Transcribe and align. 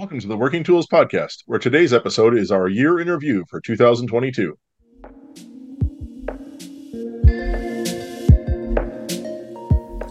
Welcome 0.00 0.20
to 0.20 0.28
the 0.28 0.36
Working 0.38 0.64
Tools 0.64 0.86
Podcast, 0.86 1.42
where 1.44 1.58
today's 1.58 1.92
episode 1.92 2.34
is 2.34 2.50
our 2.50 2.68
year 2.68 3.00
in 3.00 3.10
review 3.10 3.44
for 3.50 3.60
2022. 3.60 4.56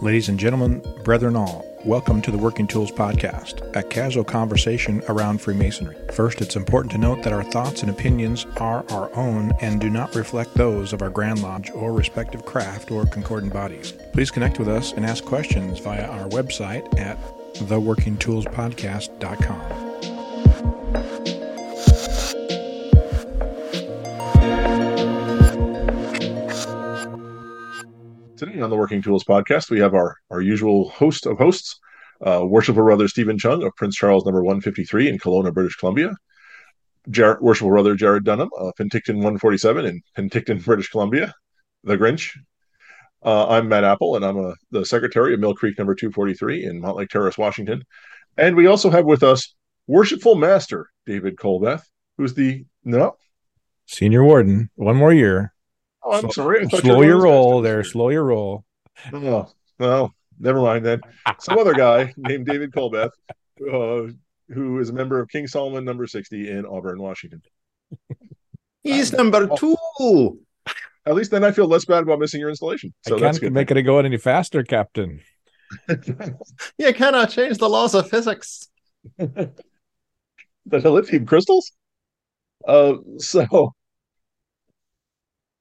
Ladies 0.00 0.28
and 0.28 0.38
gentlemen, 0.38 0.80
brethren 1.02 1.34
all, 1.34 1.66
welcome 1.84 2.22
to 2.22 2.30
the 2.30 2.38
Working 2.38 2.68
Tools 2.68 2.92
Podcast, 2.92 3.68
a 3.74 3.82
casual 3.82 4.22
conversation 4.22 5.02
around 5.08 5.40
Freemasonry. 5.40 5.96
First, 6.12 6.40
it's 6.40 6.54
important 6.54 6.92
to 6.92 6.98
note 6.98 7.24
that 7.24 7.32
our 7.32 7.42
thoughts 7.42 7.82
and 7.82 7.90
opinions 7.90 8.46
are 8.58 8.84
our 8.90 9.12
own 9.16 9.50
and 9.60 9.80
do 9.80 9.90
not 9.90 10.14
reflect 10.14 10.54
those 10.54 10.92
of 10.92 11.02
our 11.02 11.10
Grand 11.10 11.42
Lodge 11.42 11.68
or 11.72 11.92
respective 11.92 12.46
craft 12.46 12.92
or 12.92 13.06
concordant 13.06 13.52
bodies. 13.52 13.92
Please 14.12 14.30
connect 14.30 14.60
with 14.60 14.68
us 14.68 14.92
and 14.92 15.04
ask 15.04 15.24
questions 15.24 15.80
via 15.80 16.06
our 16.06 16.28
website 16.28 16.96
at 16.96 17.18
theworkingtoolspodcast.com. 17.54 19.79
On 28.62 28.70
the 28.70 28.76
Working 28.76 29.00
Tools 29.00 29.24
Podcast, 29.24 29.70
we 29.70 29.80
have 29.80 29.94
our, 29.94 30.16
our 30.30 30.40
usual 30.40 30.90
host 30.90 31.26
of 31.26 31.38
hosts, 31.38 31.78
uh, 32.26 32.44
Worshipful 32.44 32.84
Brother 32.84 33.08
Steven 33.08 33.38
Chung 33.38 33.62
of 33.62 33.74
Prince 33.76 33.96
Charles 33.96 34.24
number 34.24 34.42
153 34.42 35.08
in 35.08 35.18
Kelowna, 35.18 35.52
British 35.52 35.76
Columbia. 35.76 36.14
Jar- 37.08 37.38
Worshipful 37.40 37.70
Brother 37.70 37.96
Jarrod 37.96 38.24
Dunham 38.24 38.50
of 38.58 38.74
Penticton 38.78 39.16
147 39.16 39.86
in 39.86 40.02
Penticton, 40.16 40.62
British 40.64 40.90
Columbia. 40.90 41.34
The 41.84 41.96
Grinch. 41.96 42.36
Uh, 43.24 43.48
I'm 43.48 43.68
Matt 43.68 43.84
Appel, 43.84 44.16
and 44.16 44.24
I'm 44.24 44.38
a, 44.38 44.54
the 44.70 44.84
secretary 44.84 45.32
of 45.32 45.40
Mill 45.40 45.54
Creek 45.54 45.78
number 45.78 45.94
243 45.94 46.64
in 46.64 46.80
Mountlake 46.80 47.08
Terrace, 47.08 47.38
Washington. 47.38 47.82
And 48.36 48.56
we 48.56 48.66
also 48.66 48.90
have 48.90 49.06
with 49.06 49.22
us 49.22 49.54
Worshipful 49.86 50.34
Master 50.34 50.90
David 51.06 51.36
Colbeth, 51.36 51.82
who's 52.18 52.34
the 52.34 52.64
no 52.84 53.16
Senior 53.86 54.22
Warden, 54.22 54.70
one 54.76 54.96
more 54.96 55.12
year. 55.12 55.52
Oh, 56.02 56.12
I'm 56.12 56.20
Slow- 56.30 56.30
sorry. 56.30 56.64
I 56.72 56.78
Slow 56.78 56.80
your 56.80 56.96
one 56.96 57.04
of 57.04 57.10
those 57.12 57.22
roll 57.22 57.62
there, 57.62 57.84
slow 57.84 58.08
your 58.10 58.24
roll. 58.24 58.64
Oh, 59.12 59.46
well, 59.78 60.14
never 60.38 60.60
mind 60.60 60.84
then. 60.84 61.00
Some 61.38 61.58
other 61.58 61.74
guy 61.74 62.12
named 62.16 62.46
David 62.46 62.72
Colbeth, 62.72 63.10
uh, 63.72 64.12
who 64.52 64.78
is 64.80 64.90
a 64.90 64.92
member 64.92 65.20
of 65.20 65.28
King 65.28 65.46
Solomon 65.46 65.84
number 65.84 66.06
60 66.06 66.50
in 66.50 66.66
Auburn, 66.66 67.00
Washington. 67.00 67.42
He's 68.82 69.12
number 69.12 69.48
two. 69.56 70.38
At 71.06 71.14
least 71.14 71.30
then 71.30 71.44
I 71.44 71.52
feel 71.52 71.66
less 71.66 71.84
bad 71.86 72.02
about 72.02 72.18
missing 72.18 72.40
your 72.40 72.50
installation. 72.50 72.92
So 73.06 73.16
I 73.16 73.20
that's 73.20 73.38
can't 73.38 73.52
good. 73.52 73.52
make 73.54 73.70
it 73.70 73.82
go 73.82 73.98
any 73.98 74.16
faster, 74.16 74.62
Captain. 74.62 75.20
You 76.78 76.92
cannot 76.94 77.30
change 77.30 77.58
the 77.58 77.68
laws 77.68 77.94
of 77.94 78.10
physics. 78.10 78.68
the 79.18 79.52
lithium 80.66 81.26
crystals. 81.26 81.72
Uh, 82.66 82.94
so, 83.18 83.72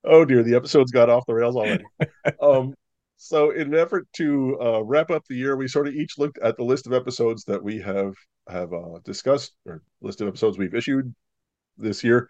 oh 0.03 0.25
dear, 0.25 0.43
the 0.43 0.55
episode's 0.55 0.91
got 0.91 1.09
off 1.09 1.25
the 1.25 1.33
rails 1.33 1.55
already. 1.55 1.83
um, 2.41 2.73
so, 3.17 3.51
in 3.51 3.73
an 3.73 3.79
effort 3.79 4.07
to 4.13 4.57
uh, 4.61 4.81
wrap 4.81 5.11
up 5.11 5.23
the 5.27 5.35
year, 5.35 5.57
we 5.57 5.67
sort 5.67 5.87
of 5.87 5.93
each 5.93 6.17
looked 6.17 6.37
at 6.39 6.55
the 6.55 6.63
list 6.63 6.87
of 6.87 6.93
episodes 6.93 7.43
that 7.45 7.61
we 7.61 7.79
have 7.81 8.13
have 8.47 8.71
uh, 8.73 8.99
discussed, 9.03 9.53
or 9.65 9.81
list 10.01 10.21
of 10.21 10.27
episodes 10.27 10.57
we've 10.57 10.73
issued 10.73 11.13
this 11.77 12.03
year, 12.03 12.29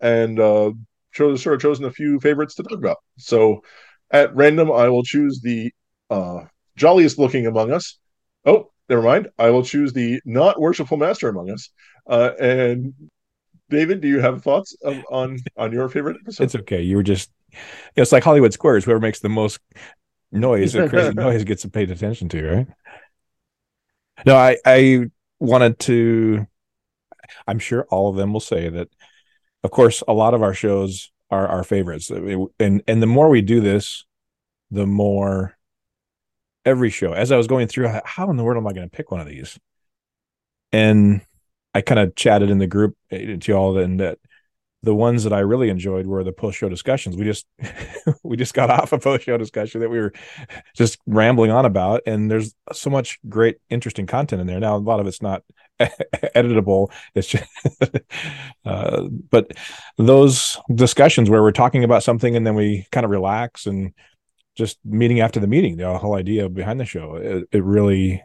and 0.00 0.38
uh, 0.38 0.72
chose 1.12 1.42
sort 1.42 1.54
of 1.54 1.62
chosen 1.62 1.86
a 1.86 1.90
few 1.90 2.20
favorites 2.20 2.54
to 2.56 2.62
talk 2.62 2.78
about. 2.78 2.98
So, 3.18 3.62
at 4.10 4.36
random, 4.36 4.70
I 4.70 4.88
will 4.88 5.02
choose 5.02 5.40
the 5.40 5.72
uh, 6.10 6.44
jolliest 6.76 7.18
looking 7.18 7.46
among 7.46 7.72
us. 7.72 7.98
Oh, 8.44 8.70
never 8.88 9.02
mind. 9.02 9.28
I 9.38 9.50
will 9.50 9.64
choose 9.64 9.92
the 9.92 10.20
not 10.24 10.60
worshipful 10.60 10.98
master 10.98 11.28
among 11.28 11.50
us. 11.50 11.70
Uh, 12.06 12.32
and 12.38 12.92
David, 13.68 14.00
do 14.00 14.08
you 14.08 14.20
have 14.20 14.42
thoughts 14.42 14.76
of, 14.82 15.02
on 15.10 15.38
on 15.56 15.72
your 15.72 15.88
favorite 15.88 16.18
episode? 16.20 16.44
It's 16.44 16.54
okay. 16.54 16.82
You 16.82 16.96
were 16.96 17.02
just, 17.02 17.30
it's 17.96 18.12
like 18.12 18.22
Hollywood 18.22 18.52
Squares. 18.52 18.84
Whoever 18.84 19.00
makes 19.00 19.20
the 19.20 19.28
most 19.28 19.58
noise 20.30 20.76
or 20.76 20.88
crazy 20.88 21.12
noise 21.14 21.44
gets 21.44 21.64
paid 21.66 21.90
attention 21.90 22.28
to, 22.30 22.48
right? 22.48 22.66
No, 24.24 24.36
I, 24.36 24.56
I 24.64 25.06
wanted 25.40 25.78
to, 25.80 26.46
I'm 27.46 27.58
sure 27.58 27.86
all 27.90 28.08
of 28.08 28.16
them 28.16 28.32
will 28.32 28.40
say 28.40 28.68
that, 28.68 28.88
of 29.62 29.70
course, 29.70 30.02
a 30.06 30.12
lot 30.12 30.34
of 30.34 30.42
our 30.42 30.54
shows 30.54 31.10
are 31.30 31.46
our 31.48 31.64
favorites. 31.64 32.10
And, 32.10 32.82
and 32.86 33.02
the 33.02 33.06
more 33.06 33.28
we 33.28 33.42
do 33.42 33.60
this, 33.60 34.04
the 34.70 34.86
more 34.86 35.56
every 36.64 36.90
show, 36.90 37.12
as 37.12 37.30
I 37.32 37.36
was 37.36 37.46
going 37.46 37.68
through, 37.68 37.92
how 38.04 38.30
in 38.30 38.36
the 38.36 38.44
world 38.44 38.56
am 38.56 38.66
I 38.66 38.72
going 38.72 38.88
to 38.88 38.96
pick 38.96 39.10
one 39.10 39.20
of 39.20 39.26
these? 39.26 39.58
And 40.72 41.20
I 41.76 41.82
kind 41.82 42.00
of 42.00 42.14
chatted 42.16 42.48
in 42.48 42.56
the 42.56 42.66
group 42.66 42.96
eh, 43.10 43.36
to 43.36 43.52
y'all 43.52 43.76
and 43.76 44.00
that 44.00 44.18
the 44.82 44.94
ones 44.94 45.24
that 45.24 45.32
I 45.32 45.40
really 45.40 45.68
enjoyed 45.68 46.06
were 46.06 46.24
the 46.24 46.32
post 46.32 46.56
show 46.56 46.70
discussions. 46.70 47.16
We 47.16 47.24
just 47.24 47.46
we 48.22 48.38
just 48.38 48.54
got 48.54 48.70
off 48.70 48.92
a 48.92 48.98
post 48.98 49.24
show 49.24 49.36
discussion 49.36 49.82
that 49.82 49.90
we 49.90 49.98
were 49.98 50.14
just 50.74 50.98
rambling 51.06 51.50
on 51.50 51.66
about, 51.66 52.00
and 52.06 52.30
there's 52.30 52.54
so 52.72 52.88
much 52.88 53.18
great, 53.28 53.56
interesting 53.68 54.06
content 54.06 54.40
in 54.40 54.46
there. 54.46 54.58
Now 54.58 54.76
a 54.76 54.78
lot 54.78 55.00
of 55.00 55.06
it's 55.06 55.20
not 55.20 55.42
editable. 55.80 56.90
It's 57.14 57.28
just, 57.28 57.44
uh, 58.64 59.02
but 59.30 59.52
those 59.98 60.56
discussions 60.74 61.28
where 61.28 61.42
we're 61.42 61.52
talking 61.52 61.84
about 61.84 62.04
something 62.04 62.36
and 62.36 62.46
then 62.46 62.54
we 62.54 62.86
kind 62.90 63.04
of 63.04 63.10
relax 63.10 63.66
and 63.66 63.92
just 64.54 64.78
meeting 64.82 65.20
after 65.20 65.40
the 65.40 65.46
meeting, 65.46 65.76
the 65.76 65.98
whole 65.98 66.14
idea 66.14 66.48
behind 66.48 66.80
the 66.80 66.86
show, 66.86 67.16
it, 67.16 67.44
it 67.52 67.62
really, 67.62 68.22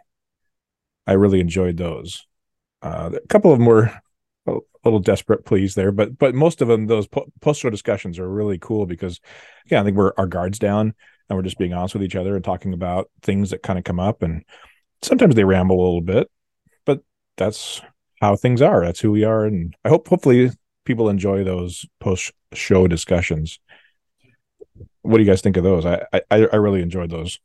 I 1.05 1.13
really 1.13 1.41
enjoyed 1.41 1.75
those. 1.75 2.25
Uh, 2.81 3.11
a 3.13 3.27
couple 3.27 3.51
of 3.51 3.59
them 3.59 3.67
were 3.67 3.91
a 4.47 4.59
little 4.83 4.99
desperate 4.99 5.45
pleas 5.45 5.75
there 5.75 5.91
but 5.91 6.17
but 6.17 6.33
most 6.33 6.59
of 6.59 6.67
them 6.67 6.87
those 6.87 7.07
po- 7.07 7.31
post 7.39 7.61
show 7.61 7.69
discussions 7.69 8.17
are 8.17 8.27
really 8.27 8.57
cool 8.57 8.87
because 8.87 9.19
yeah 9.69 9.79
i 9.79 9.83
think 9.83 9.95
we're 9.95 10.13
our 10.17 10.25
guards 10.25 10.57
down 10.57 10.95
and 11.29 11.37
we're 11.37 11.43
just 11.43 11.59
being 11.59 11.73
honest 11.73 11.93
with 11.93 12.03
each 12.03 12.15
other 12.15 12.35
and 12.35 12.43
talking 12.43 12.73
about 12.73 13.11
things 13.21 13.51
that 13.51 13.61
kind 13.61 13.77
of 13.77 13.85
come 13.85 13.99
up 13.99 14.23
and 14.23 14.43
sometimes 15.03 15.35
they 15.35 15.43
ramble 15.43 15.75
a 15.75 15.85
little 15.85 16.01
bit 16.01 16.29
but 16.85 17.01
that's 17.37 17.81
how 18.21 18.35
things 18.35 18.61
are. 18.61 18.85
That's 18.85 18.99
who 18.99 19.11
we 19.11 19.23
are 19.23 19.45
and 19.45 19.75
i 19.83 19.89
hope 19.89 20.07
hopefully 20.07 20.51
people 20.85 21.09
enjoy 21.09 21.43
those 21.43 21.85
post 21.99 22.31
show 22.53 22.87
discussions. 22.87 23.59
What 25.01 25.17
do 25.17 25.23
you 25.23 25.29
guys 25.29 25.41
think 25.41 25.57
of 25.57 25.63
those? 25.63 25.85
I 25.85 26.05
i, 26.13 26.21
I 26.31 26.55
really 26.55 26.81
enjoyed 26.81 27.09
those 27.09 27.39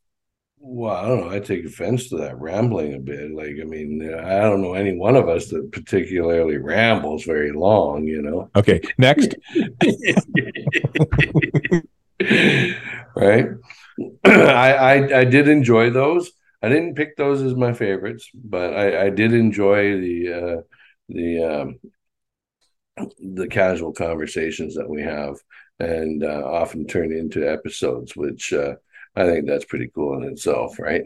Well, 0.68 0.96
I 0.96 1.06
don't 1.06 1.20
know. 1.20 1.30
I 1.30 1.38
take 1.38 1.64
offense 1.64 2.08
to 2.08 2.16
that 2.18 2.40
rambling 2.40 2.94
a 2.94 2.98
bit. 2.98 3.30
Like, 3.30 3.54
I 3.60 3.64
mean, 3.64 4.02
I 4.02 4.40
don't 4.40 4.62
know 4.62 4.74
any 4.74 4.96
one 4.96 5.14
of 5.14 5.28
us 5.28 5.48
that 5.50 5.70
particularly 5.70 6.56
rambles 6.56 7.22
very 7.22 7.52
long, 7.52 8.04
you 8.04 8.20
know. 8.20 8.50
okay 8.56 8.80
next 8.98 9.36
right? 13.16 13.46
I, 14.24 14.72
I 14.72 15.18
I 15.20 15.24
did 15.24 15.48
enjoy 15.48 15.90
those. 15.90 16.32
I 16.62 16.68
didn't 16.68 16.96
pick 16.96 17.16
those 17.16 17.42
as 17.42 17.54
my 17.54 17.72
favorites, 17.72 18.28
but 18.34 18.74
I, 18.74 19.06
I 19.06 19.10
did 19.10 19.32
enjoy 19.34 20.00
the 20.00 20.32
uh, 20.32 20.56
the 21.08 21.44
um, 21.44 21.78
the 23.20 23.46
casual 23.46 23.92
conversations 23.92 24.74
that 24.74 24.88
we 24.88 25.02
have, 25.02 25.36
and 25.78 26.24
uh, 26.24 26.42
often 26.44 26.86
turn 26.86 27.12
into 27.12 27.48
episodes, 27.48 28.16
which 28.16 28.52
uh, 28.52 28.74
I 29.16 29.24
think 29.24 29.46
that's 29.46 29.64
pretty 29.64 29.90
cool 29.94 30.16
in 30.22 30.28
itself, 30.30 30.78
right? 30.78 31.04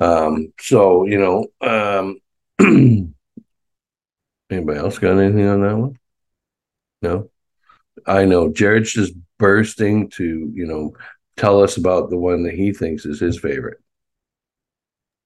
Um, 0.00 0.52
so 0.60 1.04
you 1.06 1.18
know, 1.18 1.46
um, 1.60 2.20
anybody 4.50 4.78
else 4.78 4.98
got 4.98 5.18
anything 5.18 5.46
on 5.46 5.62
that 5.62 5.76
one? 5.76 5.98
No, 7.02 7.30
I 8.06 8.24
know 8.24 8.50
Jarrod's 8.50 8.92
just 8.92 9.14
bursting 9.38 10.10
to 10.10 10.50
you 10.54 10.66
know 10.66 10.94
tell 11.36 11.62
us 11.62 11.76
about 11.76 12.10
the 12.10 12.18
one 12.18 12.42
that 12.44 12.54
he 12.54 12.72
thinks 12.72 13.06
is 13.06 13.20
his 13.20 13.38
favorite. 13.38 13.78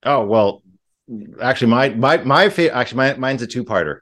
Oh 0.04 0.24
well, 0.26 0.62
actually, 1.40 1.70
my 1.70 1.90
my 1.90 2.18
my 2.18 2.48
favorite. 2.48 2.76
Actually, 2.76 2.96
my, 2.98 3.14
mine's 3.14 3.42
a 3.42 3.46
two-parter. 3.46 4.00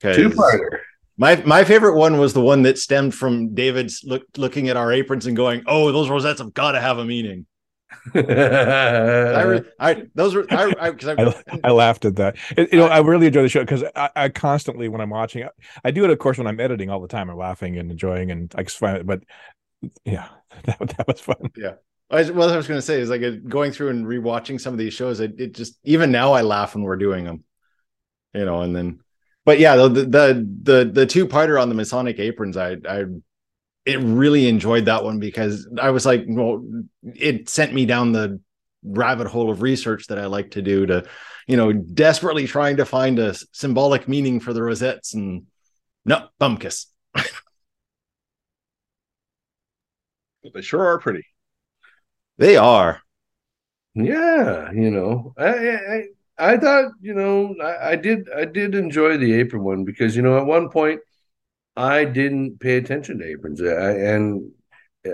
'Cause 0.00 0.16
Two-parter. 0.16 0.80
My 1.20 1.36
my 1.44 1.64
favorite 1.64 1.96
one 1.96 2.16
was 2.16 2.32
the 2.32 2.40
one 2.40 2.62
that 2.62 2.78
stemmed 2.78 3.14
from 3.14 3.54
David's 3.54 4.02
look, 4.04 4.22
looking 4.38 4.70
at 4.70 4.78
our 4.78 4.90
aprons 4.90 5.26
and 5.26 5.36
going, 5.36 5.62
"Oh, 5.66 5.92
those 5.92 6.08
rosettes 6.08 6.40
have 6.40 6.54
got 6.54 6.72
to 6.72 6.80
have 6.80 6.96
a 6.96 7.04
meaning." 7.04 7.44
I, 8.14 9.42
re- 9.42 9.62
I 9.78 10.04
those 10.14 10.34
were 10.34 10.46
I, 10.50 10.72
I, 10.80 11.34
I, 11.64 11.70
laughed 11.72 12.06
at 12.06 12.16
that. 12.16 12.36
It- 12.56 12.72
you 12.72 12.78
know, 12.78 12.86
I 12.86 13.00
really 13.00 13.26
enjoy 13.26 13.42
the 13.42 13.50
show 13.50 13.60
because 13.60 13.84
I, 13.94 14.08
I 14.16 14.28
constantly, 14.30 14.88
when 14.88 15.02
I'm 15.02 15.10
watching, 15.10 15.44
I, 15.44 15.50
I 15.84 15.90
do 15.90 16.04
it, 16.04 16.10
of 16.10 16.18
course, 16.18 16.38
when 16.38 16.46
I'm 16.46 16.58
editing 16.58 16.88
all 16.88 17.00
the 17.00 17.08
time. 17.08 17.28
I'm 17.28 17.36
laughing 17.36 17.76
and 17.76 17.90
enjoying, 17.90 18.30
and 18.30 18.50
I 18.56 18.62
just 18.62 18.78
find 18.78 18.96
it. 18.96 19.06
But 19.06 19.20
yeah, 20.04 20.28
that, 20.64 20.78
that 20.78 21.06
was 21.06 21.20
fun. 21.20 21.50
Yeah. 21.54 21.74
I, 22.10 22.22
what 22.30 22.48
I 22.48 22.56
was 22.56 22.66
going 22.66 22.78
to 22.78 22.82
say 22.82 22.98
is 22.98 23.10
like 23.10 23.22
uh, 23.22 23.32
going 23.46 23.72
through 23.72 23.90
and 23.90 24.06
rewatching 24.06 24.58
some 24.58 24.72
of 24.72 24.78
these 24.78 24.94
shows. 24.94 25.20
It, 25.20 25.34
it 25.38 25.54
just 25.54 25.78
even 25.84 26.10
now 26.10 26.32
I 26.32 26.40
laugh 26.40 26.74
when 26.74 26.82
we're 26.82 26.96
doing 26.96 27.24
them, 27.24 27.44
you 28.32 28.46
know. 28.46 28.62
And 28.62 28.74
then, 28.74 29.00
but 29.44 29.58
yeah, 29.58 29.76
the 29.76 29.88
the 29.88 30.48
the 30.62 30.90
the 30.92 31.06
two 31.06 31.26
parter 31.26 31.60
on 31.60 31.68
the 31.68 31.74
Masonic 31.74 32.18
aprons, 32.18 32.56
I 32.56 32.76
I 32.88 33.04
it 33.86 33.98
really 34.00 34.48
enjoyed 34.48 34.84
that 34.86 35.04
one 35.04 35.18
because 35.18 35.68
I 35.80 35.90
was 35.90 36.04
like, 36.06 36.24
well, 36.28 36.64
it 37.02 37.48
sent 37.48 37.72
me 37.72 37.86
down 37.86 38.12
the 38.12 38.40
rabbit 38.82 39.26
hole 39.26 39.50
of 39.50 39.62
research 39.62 40.06
that 40.08 40.18
I 40.18 40.26
like 40.26 40.52
to 40.52 40.62
do 40.62 40.86
to 40.86 41.04
you 41.50 41.56
know, 41.56 41.72
desperately 41.72 42.46
trying 42.46 42.76
to 42.76 42.84
find 42.84 43.18
a 43.18 43.34
symbolic 43.50 44.06
meaning 44.06 44.38
for 44.38 44.52
the 44.52 44.62
rosettes 44.62 45.14
and 45.14 45.46
no, 46.04 46.28
bum 46.38 46.58
kiss. 46.58 46.86
But 50.42 50.52
they 50.52 50.60
sure 50.60 50.86
are 50.86 50.98
pretty. 50.98 51.24
They 52.38 52.56
are. 52.56 53.02
Yeah, 53.94 54.72
you 54.72 54.90
know, 54.90 55.34
I 55.36 55.48
I, 55.76 56.04
I 56.40 56.56
thought, 56.56 56.92
you 57.00 57.14
know, 57.14 57.54
I, 57.62 57.92
I 57.92 57.96
did 57.96 58.28
I 58.34 58.44
did 58.46 58.74
enjoy 58.74 59.16
the 59.18 59.34
apron 59.34 59.64
one 59.64 59.84
because 59.84 60.16
you 60.16 60.22
know 60.22 60.38
at 60.38 60.46
one 60.46 60.70
point 60.70 61.00
I 61.76 62.04
didn't 62.04 62.60
pay 62.60 62.76
attention 62.76 63.18
to 63.18 63.26
aprons, 63.26 63.62
I, 63.62 63.92
and 63.92 64.52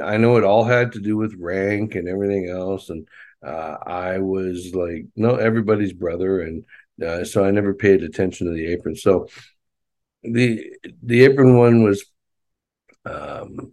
I 0.02 0.17
know 0.19 0.37
it 0.37 0.44
all 0.44 0.64
had 0.64 0.93
to 0.93 1.00
do 1.00 1.17
with 1.17 1.34
rank 1.38 1.94
and 1.94 2.08
everything 2.08 2.49
else, 2.50 2.90
and 2.90 3.08
uh, 3.44 3.76
I 3.87 4.19
was 4.19 4.75
like, 4.75 5.06
no, 5.17 5.37
everybody's 5.37 5.93
brother, 5.93 6.43
and 6.43 6.64
uh, 7.05 7.25
so 7.25 7.44
I 7.44 7.50
never 7.50 7.75
paid 7.75 8.02
attention 8.02 8.46
to 8.49 8.55
the 8.55 8.67
apron. 8.69 8.96
So 8.96 9.28
the 10.23 10.73
the 11.02 11.25
apron 11.25 11.56
one 11.58 11.82
was 11.84 12.05
um, 13.05 13.73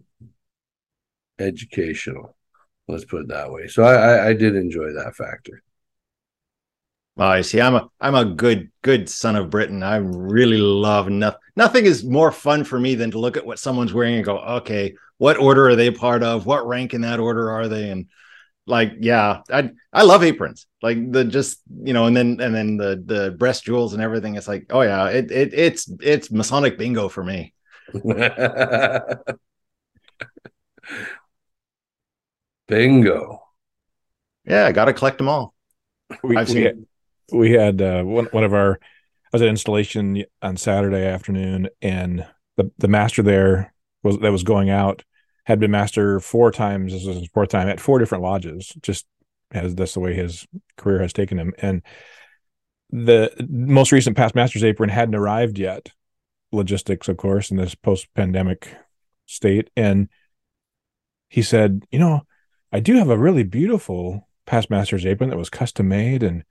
educational. 1.40 2.36
Let's 2.88 3.06
put 3.06 3.22
it 3.22 3.28
that 3.30 3.52
way. 3.52 3.68
So 3.68 3.84
I, 3.84 3.94
I, 3.94 4.28
I 4.30 4.34
did 4.34 4.56
enjoy 4.56 4.94
that 4.94 5.16
factor. 5.16 5.62
Oh, 7.18 7.26
I 7.28 7.42
see. 7.42 7.62
I'm 7.62 7.76
a 7.76 7.88
I'm 8.02 8.16
a 8.16 8.26
good 8.26 8.72
good 8.82 9.08
son 9.08 9.36
of 9.36 9.50
Britain. 9.52 9.84
I 9.84 9.98
really 9.98 10.58
love 10.58 11.10
nothing. 11.10 11.40
Nothing 11.56 11.86
is 11.86 12.04
more 12.04 12.32
fun 12.32 12.64
for 12.64 12.80
me 12.80 12.96
than 12.96 13.12
to 13.12 13.20
look 13.20 13.38
at 13.38 13.46
what 13.46 13.60
someone's 13.60 13.94
wearing 13.94 14.16
and 14.16 14.26
go, 14.26 14.40
okay, 14.40 14.96
what 15.20 15.38
order 15.38 15.70
are 15.70 15.76
they 15.76 15.92
part 15.92 16.24
of? 16.24 16.48
What 16.48 16.68
rank 16.68 16.94
in 16.96 17.02
that 17.02 17.20
order 17.20 17.52
are 17.52 17.68
they? 17.68 17.92
And 17.92 18.08
like, 18.68 18.94
yeah, 19.00 19.42
I 19.52 19.72
I 19.92 20.04
love 20.04 20.24
aprons. 20.24 20.68
Like 20.82 21.12
the 21.12 21.24
just 21.26 21.62
you 21.84 21.94
know, 21.94 22.06
and 22.06 22.18
then 22.18 22.40
and 22.42 22.56
then 22.56 22.78
the 22.78 23.04
the 23.06 23.32
breast 23.32 23.66
jewels 23.66 23.94
and 23.94 24.02
everything. 24.02 24.36
It's 24.36 24.48
like, 24.48 24.68
oh 24.72 24.82
yeah, 24.82 25.10
it 25.10 25.32
it 25.32 25.54
it's 25.54 25.92
it's 26.02 26.32
Masonic 26.32 26.78
bingo 26.80 27.10
for 27.10 27.24
me. 27.24 27.54
Bingo. 32.68 33.42
Yeah, 34.46 34.66
I 34.66 34.72
got 34.72 34.86
to 34.86 34.94
collect 34.94 35.18
them 35.18 35.30
all. 35.30 35.54
We, 36.24 36.38
I've 36.38 36.48
we 36.50 36.54
seen- 36.54 36.88
we 37.34 37.52
had 37.52 37.82
uh, 37.82 38.04
one 38.04 38.26
one 38.26 38.44
of 38.44 38.54
our 38.54 38.80
I 38.82 39.30
was 39.34 39.42
at 39.42 39.48
installation 39.48 40.24
on 40.42 40.58
Saturday 40.58 41.06
afternoon, 41.06 41.70
and 41.82 42.26
the 42.58 42.72
the 42.78 42.88
master 42.88 43.24
there 43.24 43.74
was 44.04 44.20
that 44.20 44.32
was 44.32 44.44
going 44.44 44.70
out 44.70 45.04
had 45.46 45.60
been 45.60 45.72
master 45.72 46.20
four 46.20 46.52
times. 46.52 46.94
This 46.94 47.06
was 47.06 47.18
his 47.18 47.28
fourth 47.34 47.50
time 47.50 47.68
at 47.68 47.80
four 47.80 48.00
different 48.00 48.24
lodges. 48.24 48.74
Just 48.82 49.06
as 49.52 49.76
that's 49.76 49.94
the 49.94 50.00
way 50.00 50.14
his 50.14 50.48
career 50.78 51.02
has 51.02 51.14
taken 51.14 51.38
him. 51.38 51.54
And 51.60 51.82
the 52.90 53.32
most 53.50 53.92
recent 53.92 54.16
past 54.16 54.36
master's 54.36 54.64
apron 54.64 54.90
hadn't 54.90 55.16
arrived 55.16 55.58
yet. 55.58 55.92
Logistics, 56.52 57.08
of 57.08 57.18
course, 57.18 57.50
in 57.50 57.58
this 57.58 57.76
post 57.76 58.08
pandemic 58.14 58.76
state. 59.26 59.70
And 59.76 60.10
he 61.30 61.42
said, 61.42 61.84
you 61.92 61.98
know, 61.98 62.22
I 62.72 62.80
do 62.80 62.96
have 62.96 63.10
a 63.10 63.18
really 63.18 63.44
beautiful 63.44 64.28
past 64.46 64.70
master's 64.70 65.06
apron 65.06 65.30
that 65.30 65.38
was 65.38 65.50
custom 65.50 65.88
made 65.88 66.22
and 66.22 66.44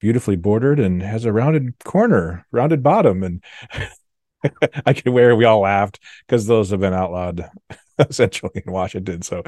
beautifully 0.00 0.36
bordered 0.36 0.78
and 0.78 1.02
has 1.02 1.24
a 1.24 1.32
rounded 1.32 1.74
corner, 1.84 2.46
rounded 2.50 2.82
bottom. 2.82 3.22
And 3.22 3.42
I 4.86 4.92
could 4.92 5.08
wear, 5.08 5.34
we 5.34 5.44
all 5.44 5.60
laughed 5.60 6.00
because 6.26 6.46
those 6.46 6.70
have 6.70 6.80
been 6.80 6.94
outlawed 6.94 7.48
essentially 7.98 8.62
in 8.66 8.72
Washington. 8.72 9.22
So 9.22 9.42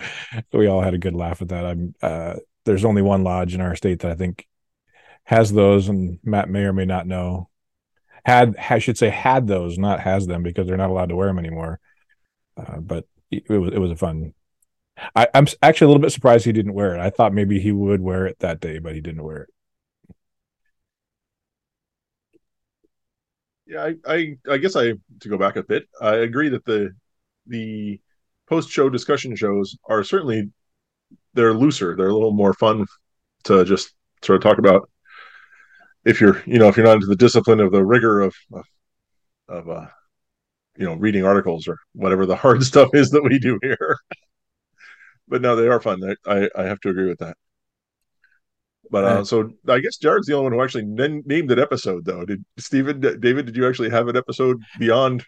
we 0.52 0.66
all 0.66 0.80
had 0.80 0.94
a 0.94 0.98
good 0.98 1.14
laugh 1.14 1.42
at 1.42 1.48
that. 1.48 1.64
I'm, 1.64 1.94
uh, 2.02 2.36
there's 2.64 2.84
only 2.84 3.02
one 3.02 3.24
lodge 3.24 3.54
in 3.54 3.60
our 3.60 3.76
state 3.76 4.00
that 4.00 4.10
I 4.10 4.14
think 4.14 4.46
has 5.24 5.52
those, 5.52 5.88
and 5.88 6.18
Matt 6.22 6.48
may 6.48 6.64
or 6.64 6.72
may 6.72 6.84
not 6.84 7.06
know. 7.06 7.48
Had 8.24 8.56
I 8.58 8.78
should 8.78 8.98
say 8.98 9.08
had 9.08 9.46
those, 9.46 9.78
not 9.78 10.00
has 10.00 10.26
them, 10.26 10.42
because 10.42 10.66
they're 10.66 10.76
not 10.76 10.90
allowed 10.90 11.08
to 11.08 11.16
wear 11.16 11.28
them 11.28 11.38
anymore. 11.38 11.80
Uh, 12.56 12.80
but 12.80 13.06
it, 13.30 13.44
it 13.48 13.58
was 13.58 13.72
it 13.72 13.78
was 13.78 13.90
a 13.90 13.96
fun. 13.96 14.34
I, 15.16 15.28
I'm 15.32 15.46
actually 15.62 15.86
a 15.86 15.88
little 15.88 16.02
bit 16.02 16.12
surprised 16.12 16.44
he 16.44 16.52
didn't 16.52 16.74
wear 16.74 16.94
it. 16.94 17.00
I 17.00 17.08
thought 17.10 17.32
maybe 17.32 17.60
he 17.60 17.72
would 17.72 18.02
wear 18.02 18.26
it 18.26 18.40
that 18.40 18.60
day, 18.60 18.78
but 18.78 18.94
he 18.94 19.00
didn't 19.00 19.22
wear 19.22 19.42
it. 19.42 19.50
Yeah, 23.70 23.84
I, 23.84 23.94
I, 24.04 24.36
I 24.50 24.56
guess 24.58 24.74
I 24.74 24.94
to 25.20 25.28
go 25.28 25.38
back 25.38 25.54
a 25.54 25.62
bit. 25.62 25.84
I 26.00 26.16
agree 26.16 26.48
that 26.48 26.64
the 26.64 26.90
the 27.46 28.00
post 28.48 28.68
show 28.68 28.90
discussion 28.90 29.36
shows 29.36 29.76
are 29.88 30.02
certainly 30.02 30.50
they're 31.34 31.54
looser. 31.54 31.94
They're 31.96 32.08
a 32.08 32.12
little 32.12 32.32
more 32.32 32.52
fun 32.54 32.84
to 33.44 33.64
just 33.64 33.94
sort 34.24 34.36
of 34.38 34.42
talk 34.42 34.58
about. 34.58 34.90
If 36.04 36.20
you're, 36.20 36.42
you 36.46 36.58
know, 36.58 36.66
if 36.68 36.76
you're 36.76 36.86
not 36.86 36.96
into 36.96 37.06
the 37.06 37.14
discipline 37.14 37.60
of 37.60 37.70
the 37.70 37.84
rigor 37.84 38.22
of 38.22 38.34
of, 38.52 38.64
of 39.48 39.68
uh, 39.70 39.86
you 40.76 40.86
know, 40.86 40.94
reading 40.94 41.24
articles 41.24 41.68
or 41.68 41.78
whatever 41.94 42.26
the 42.26 42.36
hard 42.36 42.64
stuff 42.70 42.90
is 42.94 43.10
that 43.10 43.22
we 43.24 43.38
do 43.38 43.58
here. 43.62 43.96
but 45.28 45.42
no, 45.42 45.56
they 45.56 45.68
are 45.68 45.80
fun. 45.80 46.00
I, 46.26 46.40
I 46.42 46.50
I 46.56 46.64
have 46.64 46.80
to 46.80 46.88
agree 46.90 47.08
with 47.08 47.18
that. 47.20 47.36
But 48.90 49.04
uh, 49.04 49.24
so 49.24 49.50
I 49.68 49.78
guess 49.78 49.98
Jarrod's 49.98 50.26
the 50.26 50.34
only 50.34 50.44
one 50.44 50.52
who 50.52 50.62
actually 50.62 50.84
nen- 50.84 51.22
named 51.24 51.50
an 51.52 51.60
episode, 51.60 52.04
though. 52.04 52.24
Did 52.24 52.44
Steven, 52.58 53.00
D- 53.00 53.16
David, 53.18 53.46
did 53.46 53.56
you 53.56 53.68
actually 53.68 53.90
have 53.90 54.08
an 54.08 54.16
episode 54.16 54.60
beyond 54.78 55.24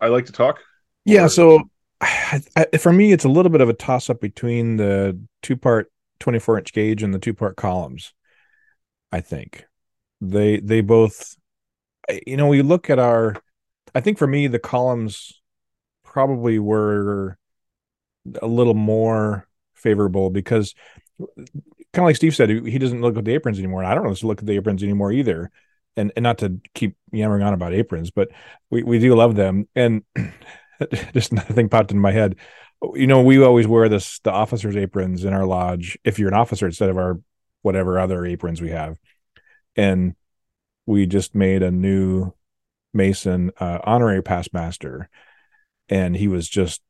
I 0.00 0.08
like 0.08 0.26
to 0.26 0.32
talk? 0.32 0.60
Yeah, 1.04 1.24
Or- 1.24 1.28
so 1.30 1.62
I, 2.00 2.42
I, 2.56 2.76
for 2.76 2.92
me, 2.92 3.12
it's 3.12 3.24
a 3.24 3.28
little 3.28 3.50
bit 3.50 3.60
of 3.62 3.68
a 3.68 3.74
toss 3.74 4.10
up 4.10 4.20
between 4.20 4.76
the 4.76 5.18
two 5.40 5.56
part 5.56 5.90
24 6.20 6.58
inch 6.58 6.72
gauge 6.72 7.02
and 7.02 7.14
the 7.14 7.18
two 7.18 7.34
part 7.34 7.56
columns. 7.56 8.12
I 9.10 9.20
think 9.20 9.64
they 10.20 10.58
they 10.60 10.80
both, 10.82 11.36
you 12.26 12.36
know, 12.36 12.48
we 12.48 12.62
look 12.62 12.90
at 12.90 12.98
our. 12.98 13.34
I 13.94 14.00
think 14.00 14.18
for 14.18 14.26
me, 14.26 14.46
the 14.46 14.58
columns 14.58 15.40
probably 16.04 16.58
were 16.58 17.36
a 18.40 18.46
little 18.46 18.74
more 18.74 19.46
favorable 19.74 20.30
because, 20.30 20.74
kind 21.92 22.04
of 22.04 22.08
like 22.08 22.16
Steve 22.16 22.34
said, 22.34 22.48
he 22.48 22.78
doesn't 22.78 23.00
look 23.00 23.16
at 23.16 23.24
the 23.24 23.34
aprons 23.34 23.58
anymore. 23.58 23.82
And 23.82 23.90
I 23.90 23.94
don't 23.94 24.04
really 24.04 24.16
look 24.22 24.40
at 24.40 24.46
the 24.46 24.56
aprons 24.56 24.82
anymore 24.82 25.12
either. 25.12 25.50
And, 25.96 26.10
and 26.16 26.22
not 26.22 26.38
to 26.38 26.58
keep 26.74 26.96
yammering 27.12 27.42
on 27.42 27.52
about 27.52 27.74
aprons, 27.74 28.10
but 28.10 28.30
we, 28.70 28.82
we 28.82 28.98
do 28.98 29.14
love 29.14 29.34
them. 29.34 29.68
And 29.76 30.02
just 31.12 31.32
another 31.32 31.52
thing 31.52 31.68
popped 31.68 31.90
in 31.90 31.98
my 31.98 32.12
head. 32.12 32.36
You 32.94 33.06
know, 33.06 33.22
we 33.22 33.42
always 33.42 33.68
wear 33.68 33.88
this 33.88 34.18
the 34.20 34.32
officers' 34.32 34.76
aprons 34.76 35.24
in 35.24 35.34
our 35.34 35.44
lodge 35.44 35.98
if 36.02 36.18
you're 36.18 36.28
an 36.28 36.34
officer 36.34 36.66
instead 36.66 36.88
of 36.88 36.96
our 36.96 37.20
whatever 37.60 37.98
other 37.98 38.24
aprons 38.24 38.60
we 38.60 38.70
have. 38.70 38.98
And 39.76 40.14
we 40.86 41.06
just 41.06 41.34
made 41.34 41.62
a 41.62 41.70
new 41.70 42.32
Mason 42.94 43.52
uh, 43.58 43.78
honorary 43.84 44.22
past 44.22 44.52
master, 44.52 45.08
and 45.88 46.16
he 46.16 46.28
was 46.28 46.48
just 46.48 46.82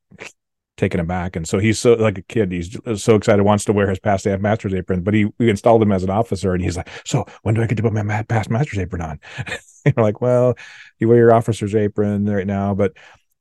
taken 0.76 1.00
aback. 1.00 1.36
And 1.36 1.46
so 1.46 1.58
he's 1.58 1.78
so 1.78 1.94
like 1.94 2.18
a 2.18 2.22
kid. 2.22 2.52
He's 2.52 2.76
so 2.96 3.14
excited, 3.14 3.42
wants 3.42 3.64
to 3.66 3.72
wear 3.72 3.88
his 3.88 3.98
past 3.98 4.26
master's 4.26 4.74
apron. 4.74 5.02
But 5.02 5.14
he 5.14 5.26
we 5.38 5.50
installed 5.50 5.82
him 5.82 5.92
as 5.92 6.02
an 6.02 6.10
officer, 6.10 6.54
and 6.54 6.62
he's 6.62 6.76
like, 6.76 6.88
"So 7.04 7.26
when 7.42 7.54
do 7.54 7.62
I 7.62 7.66
get 7.66 7.76
to 7.76 7.82
put 7.82 7.92
my 7.92 8.22
past 8.24 8.50
master's 8.50 8.78
apron 8.78 9.02
on?" 9.02 9.20
and 9.84 9.94
we're 9.96 10.02
like, 10.02 10.20
"Well, 10.20 10.56
you 10.98 11.08
wear 11.08 11.18
your 11.18 11.34
officer's 11.34 11.74
apron 11.74 12.26
right 12.26 12.46
now, 12.46 12.74
but 12.74 12.92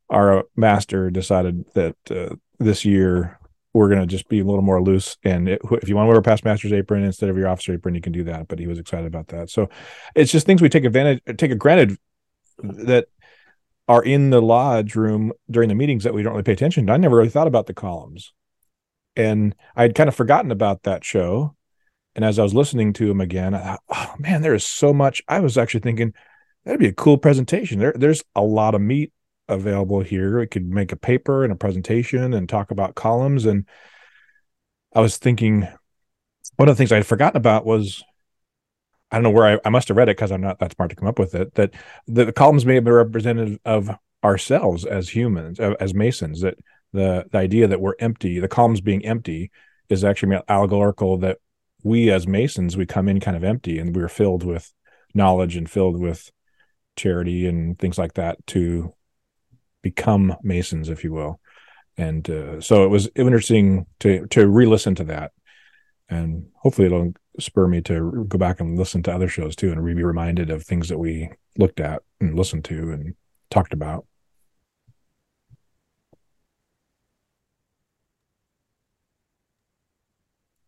our 0.09 0.43
master 0.55 1.09
decided 1.09 1.65
that 1.73 1.95
uh, 2.09 2.35
this 2.59 2.83
year 2.85 3.39
we're 3.73 3.87
going 3.87 4.01
to 4.01 4.07
just 4.07 4.27
be 4.27 4.41
a 4.41 4.43
little 4.43 4.61
more 4.61 4.81
loose. 4.81 5.17
And 5.23 5.47
it, 5.47 5.61
if 5.71 5.87
you 5.87 5.95
want 5.95 6.05
to 6.05 6.09
wear 6.09 6.17
a 6.17 6.21
past 6.21 6.43
master's 6.43 6.73
apron 6.73 7.03
instead 7.03 7.29
of 7.29 7.37
your 7.37 7.47
officer 7.47 7.73
apron, 7.73 7.95
you 7.95 8.01
can 8.01 8.11
do 8.11 8.25
that. 8.25 8.49
But 8.49 8.59
he 8.59 8.67
was 8.67 8.77
excited 8.77 9.07
about 9.07 9.29
that. 9.29 9.49
So 9.49 9.69
it's 10.13 10.31
just 10.31 10.45
things 10.45 10.61
we 10.61 10.69
take 10.69 10.83
advantage, 10.83 11.21
take 11.37 11.51
a 11.51 11.55
granted 11.55 11.97
that 12.61 13.07
are 13.91 14.01
in 14.01 14.29
the 14.29 14.41
lodge 14.41 14.95
room 14.95 15.33
during 15.49 15.67
the 15.67 15.75
meetings 15.75 16.05
that 16.05 16.13
we 16.13 16.23
don't 16.23 16.31
really 16.31 16.43
pay 16.43 16.53
attention 16.53 16.87
to. 16.87 16.93
I 16.93 16.97
never 16.97 17.17
really 17.17 17.27
thought 17.27 17.47
about 17.47 17.65
the 17.65 17.73
columns. 17.73 18.31
And 19.17 19.53
I 19.75 19.81
had 19.81 19.95
kind 19.95 20.07
of 20.07 20.15
forgotten 20.15 20.49
about 20.49 20.83
that 20.83 21.03
show. 21.03 21.57
And 22.15 22.23
as 22.23 22.39
I 22.39 22.43
was 22.43 22.53
listening 22.53 22.93
to 22.93 23.11
him 23.11 23.19
again, 23.19 23.53
I 23.53 23.59
thought, 23.59 23.83
oh 23.89 24.13
man, 24.17 24.43
there 24.43 24.53
is 24.53 24.65
so 24.65 24.93
much. 24.93 25.21
I 25.27 25.41
was 25.41 25.57
actually 25.57 25.81
thinking 25.81 26.13
that'd 26.63 26.79
be 26.79 26.87
a 26.87 26.93
cool 26.93 27.17
presentation. 27.17 27.79
There, 27.79 27.91
there's 27.93 28.23
a 28.33 28.41
lot 28.41 28.75
of 28.75 28.81
meat 28.81 29.11
available 29.49 29.99
here. 29.99 30.39
We 30.39 30.47
could 30.47 30.69
make 30.69 30.93
a 30.93 30.97
paper 30.97 31.43
and 31.43 31.51
a 31.51 31.57
presentation 31.57 32.33
and 32.33 32.47
talk 32.47 32.71
about 32.71 32.95
columns. 32.95 33.45
And 33.45 33.67
I 34.95 35.01
was 35.01 35.17
thinking, 35.17 35.67
one 36.55 36.69
of 36.69 36.77
the 36.77 36.77
things 36.77 36.93
I 36.93 36.97
had 36.97 37.05
forgotten 37.05 37.35
about 37.35 37.65
was 37.65 38.05
I 39.11 39.17
don't 39.17 39.23
know 39.23 39.31
where 39.31 39.55
I, 39.55 39.59
I 39.65 39.69
must 39.69 39.89
have 39.89 39.97
read 39.97 40.09
it 40.09 40.15
because 40.15 40.31
I'm 40.31 40.41
not 40.41 40.59
that 40.59 40.73
smart 40.73 40.89
to 40.91 40.95
come 40.95 41.07
up 41.07 41.19
with 41.19 41.35
it. 41.35 41.53
That 41.55 41.73
the, 42.07 42.31
columns 42.31 42.65
may 42.65 42.75
have 42.75 42.85
been 42.85 42.93
representative 42.93 43.59
of 43.65 43.89
ourselves 44.23 44.85
as 44.85 45.09
humans, 45.09 45.59
uh, 45.59 45.75
as 45.79 45.93
Masons. 45.93 46.41
That 46.41 46.57
the 46.93 47.25
the 47.31 47.37
idea 47.37 47.67
that 47.67 47.81
we're 47.81 47.95
empty, 47.99 48.39
the 48.39 48.47
columns 48.47 48.81
being 48.81 49.05
empty, 49.05 49.51
is 49.89 50.03
actually 50.03 50.37
allegorical. 50.47 51.17
That 51.17 51.39
we 51.83 52.09
as 52.11 52.27
Masons 52.27 52.77
we 52.77 52.85
come 52.85 53.09
in 53.09 53.19
kind 53.19 53.35
of 53.35 53.43
empty 53.43 53.79
and 53.79 53.95
we're 53.95 54.07
filled 54.07 54.43
with 54.43 54.71
knowledge 55.13 55.57
and 55.57 55.69
filled 55.69 55.99
with 55.99 56.31
charity 56.95 57.47
and 57.47 57.77
things 57.79 57.97
like 57.97 58.13
that 58.13 58.45
to 58.47 58.93
become 59.81 60.35
Masons, 60.43 60.89
if 60.89 61.03
you 61.03 61.11
will. 61.11 61.39
And 61.97 62.29
uh, 62.29 62.61
so 62.61 62.85
it 62.85 62.87
was 62.87 63.09
interesting 63.15 63.87
to 63.99 64.25
to 64.27 64.47
re-listen 64.47 64.95
to 64.95 65.03
that, 65.05 65.31
and 66.07 66.47
hopefully 66.55 66.85
it'll 66.85 67.13
spur 67.39 67.67
me 67.67 67.81
to 67.81 68.25
go 68.27 68.37
back 68.37 68.59
and 68.59 68.77
listen 68.77 69.03
to 69.03 69.13
other 69.13 69.27
shows 69.27 69.55
too, 69.55 69.71
and 69.71 69.85
be 69.85 70.03
reminded 70.03 70.49
of 70.49 70.63
things 70.63 70.89
that 70.89 70.97
we 70.97 71.29
looked 71.57 71.79
at 71.79 72.03
and 72.19 72.35
listened 72.35 72.65
to 72.65 72.91
and 72.91 73.15
talked 73.49 73.73
about. 73.73 74.05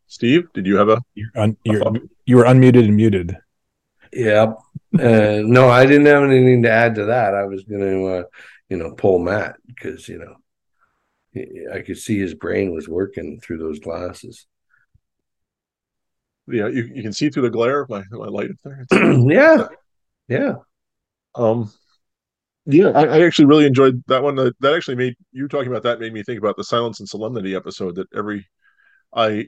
Steve, 0.08 0.48
did 0.54 0.68
you 0.68 0.78
have 0.78 0.90
a? 0.90 1.02
You're 1.16 1.32
un, 1.36 1.58
you're, 1.64 1.82
you 2.26 2.38
were 2.38 2.44
unmuted 2.44 2.86
and 2.86 2.96
muted. 2.96 3.36
Yeah. 4.12 4.54
Uh, 4.94 5.42
no, 5.44 5.70
I 5.70 5.88
didn't 5.88 6.06
have 6.06 6.24
anything 6.24 6.62
to 6.64 6.70
add 6.70 6.94
to 6.96 7.06
that. 7.06 7.34
I 7.34 7.46
was 7.46 7.64
going 7.64 7.82
to, 7.82 8.06
uh, 8.08 8.24
you 8.70 8.78
know, 8.78 8.92
pull 8.92 9.18
Matt 9.18 9.56
because, 9.66 10.08
you 10.08 10.20
know, 10.20 10.36
I 11.74 11.80
could 11.80 11.98
see 11.98 12.20
his 12.20 12.36
brain 12.36 12.76
was 12.76 12.88
working 12.88 13.40
through 13.40 13.58
those 13.58 13.80
glasses. 13.80 14.46
Yeah, 16.48 16.68
you, 16.68 16.90
you 16.94 17.02
can 17.02 17.14
see 17.14 17.30
through 17.30 17.44
the 17.44 17.50
glare 17.50 17.82
of 17.82 17.90
my, 17.90 18.04
my 18.12 18.28
light 18.28 18.50
up 18.52 18.58
there. 18.64 18.86
yeah. 19.30 19.68
Yeah. 20.28 20.56
Um, 21.36 21.72
yeah, 22.66 22.90
I, 22.90 23.04
I, 23.06 23.22
actually 23.22 23.46
really 23.46 23.66
enjoyed 23.66 24.04
that 24.08 24.24
one. 24.24 24.36
That, 24.36 24.54
that 24.62 24.74
actually 24.74 24.96
made 24.96 25.16
you 25.32 25.48
talking 25.48 25.68
about 25.68 25.84
that 25.84 26.00
made 26.00 26.14
me 26.14 26.24
think 26.24 26.40
about 26.40 26.56
the 26.56 26.64
Silence 26.64 27.00
and 27.00 27.10
Solemnity 27.10 27.56
episode. 27.56 27.96
That 27.96 28.08
every 28.16 28.48
I 29.14 29.48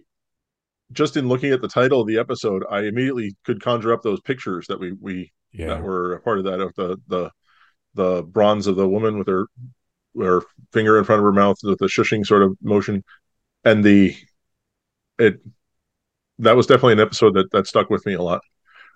just 0.91 1.15
in 1.15 1.29
looking 1.29 1.51
at 1.51 1.61
the 1.61 1.67
title 1.67 2.01
of 2.01 2.07
the 2.07 2.17
episode, 2.17 2.63
I 2.69 2.81
immediately 2.81 3.35
could 3.45 3.61
conjure 3.61 3.93
up 3.93 4.01
those 4.01 4.19
pictures 4.21 4.67
that 4.67 4.79
we 4.79 4.93
we 4.99 5.31
yeah. 5.53 5.67
that 5.67 5.83
were 5.83 6.13
a 6.13 6.21
part 6.21 6.39
of 6.39 6.45
that 6.45 6.59
of 6.59 6.73
the 6.75 6.97
the 7.07 7.31
the 7.93 8.23
bronze 8.23 8.67
of 8.67 8.75
the 8.75 8.87
woman 8.87 9.17
with 9.17 9.27
her 9.27 9.47
her 10.19 10.41
finger 10.73 10.97
in 10.97 11.05
front 11.05 11.19
of 11.19 11.23
her 11.23 11.31
mouth 11.31 11.57
with 11.63 11.79
the 11.79 11.85
shushing 11.85 12.25
sort 12.25 12.43
of 12.43 12.57
motion, 12.61 13.03
and 13.63 13.83
the 13.83 14.13
it 15.17 15.39
that 16.39 16.55
was 16.55 16.67
definitely 16.67 16.93
an 16.93 16.99
episode 16.99 17.33
that 17.35 17.51
that 17.51 17.67
stuck 17.67 17.89
with 17.89 18.05
me 18.05 18.13
a 18.13 18.21
lot. 18.21 18.41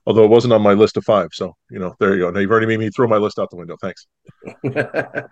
Although 0.06 0.24
it 0.24 0.30
wasn't 0.30 0.54
on 0.54 0.62
my 0.62 0.74
list 0.74 0.98
of 0.98 1.04
five, 1.04 1.30
so 1.34 1.56
you 1.70 1.78
know, 1.78 1.94
there 2.00 2.16
you 2.16 2.22
go. 2.22 2.32
Now 2.32 2.40
you've 2.40 2.52
already 2.52 2.66
made 2.66 2.80
me 2.80 2.90
throw 2.90 3.08
my 3.08 3.18
list 3.18 3.38
out 3.38 3.50
the 3.50 3.58
window. 3.58 3.78
Thanks. 3.82 4.08
I 4.66 5.28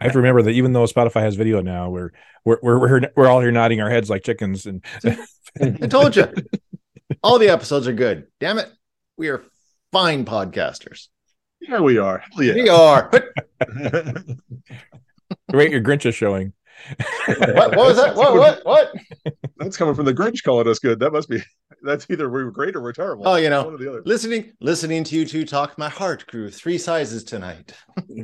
have 0.00 0.12
to 0.12 0.18
remember 0.18 0.42
that 0.42 0.50
even 0.50 0.72
though 0.72 0.84
Spotify 0.84 1.20
has 1.22 1.36
video 1.36 1.62
now, 1.62 1.88
we're 1.88 2.10
we're 2.44 2.58
we're 2.62 3.00
we're 3.16 3.28
all 3.28 3.40
here 3.40 3.52
nodding 3.52 3.80
our 3.80 3.90
heads 3.90 4.10
like 4.10 4.24
chickens, 4.24 4.66
and 4.66 4.84
I 5.60 5.86
told 5.86 6.16
you, 6.16 6.32
all 7.22 7.38
the 7.38 7.48
episodes 7.48 7.86
are 7.86 7.92
good. 7.92 8.26
Damn 8.40 8.58
it, 8.58 8.70
we 9.16 9.28
are 9.28 9.44
fine 9.92 10.24
podcasters. 10.24 11.08
Yeah, 11.60 11.80
we 11.80 11.98
are. 11.98 12.22
Yeah. 12.36 12.54
We 12.54 12.68
are. 12.68 13.10
Great, 15.50 15.70
your 15.70 15.80
Grinch 15.80 16.06
is 16.06 16.14
showing. 16.14 16.52
What, 17.26 17.76
what, 17.76 17.76
was 17.76 17.96
that? 17.96 18.14
What? 18.14 18.34
What? 18.34 18.64
What? 18.64 18.92
That's 19.58 19.76
coming 19.76 19.94
from 19.94 20.06
the 20.06 20.14
Grinch 20.14 20.42
calling 20.42 20.68
us 20.68 20.78
good. 20.78 21.00
That 21.00 21.12
must 21.12 21.28
be. 21.28 21.42
That's 21.82 22.06
either 22.10 22.28
we 22.28 22.44
were 22.44 22.50
great 22.50 22.76
or 22.76 22.82
we're 22.82 22.92
terrible. 22.92 23.28
Oh, 23.28 23.36
you 23.36 23.50
know, 23.50 23.76
the 23.76 23.88
other 23.88 24.02
listening, 24.04 24.52
listening 24.60 25.04
to 25.04 25.14
you 25.16 25.26
two 25.26 25.44
talk, 25.44 25.78
my 25.78 25.88
heart 25.88 26.26
grew 26.26 26.50
three 26.50 26.78
sizes 26.78 27.24
tonight. 27.24 27.72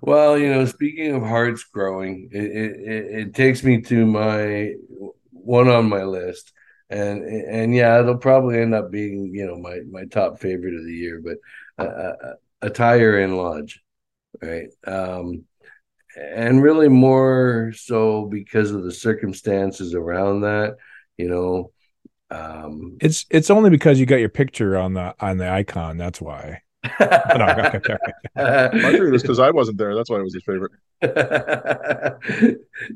well, 0.00 0.38
you 0.38 0.50
know, 0.50 0.64
speaking 0.64 1.14
of 1.14 1.22
hearts 1.22 1.64
growing, 1.64 2.28
it, 2.32 2.44
it, 2.44 3.20
it 3.20 3.34
takes 3.34 3.62
me 3.62 3.80
to 3.82 4.06
my 4.06 4.74
one 5.30 5.68
on 5.68 5.88
my 5.88 6.04
list, 6.04 6.52
and 6.88 7.22
and 7.24 7.74
yeah, 7.74 7.98
it'll 8.00 8.16
probably 8.18 8.60
end 8.60 8.74
up 8.74 8.90
being 8.90 9.34
you 9.34 9.46
know 9.46 9.56
my 9.56 9.80
my 9.90 10.04
top 10.06 10.38
favorite 10.38 10.74
of 10.74 10.84
the 10.84 10.94
year, 10.94 11.20
but 11.22 11.36
uh, 11.84 12.12
attire 12.62 13.18
in 13.18 13.36
lodge 13.36 13.81
right? 14.42 14.68
Um, 14.86 15.44
and 16.16 16.62
really 16.62 16.88
more 16.88 17.72
so 17.74 18.26
because 18.26 18.70
of 18.70 18.84
the 18.84 18.92
circumstances 18.92 19.94
around 19.94 20.42
that, 20.42 20.76
you 21.16 21.28
know. 21.28 21.72
Um, 22.30 22.96
it's 23.00 23.26
it's 23.30 23.50
only 23.50 23.70
because 23.70 24.00
you 24.00 24.06
got 24.06 24.16
your 24.16 24.28
picture 24.28 24.76
on 24.76 24.94
the 24.94 25.14
on 25.20 25.36
the 25.38 25.48
icon. 25.50 25.96
That's 25.98 26.20
why. 26.20 26.62
no, 27.00 27.46
okay, 27.48 27.78
okay. 27.78 27.96
My 28.34 28.70
favorite 28.90 29.14
is 29.14 29.22
because 29.22 29.38
I 29.38 29.50
wasn't 29.50 29.78
there. 29.78 29.94
That's 29.94 30.10
why 30.10 30.18
it 30.18 30.24
was 30.24 30.34
his 30.34 30.42
favorite. 30.42 30.72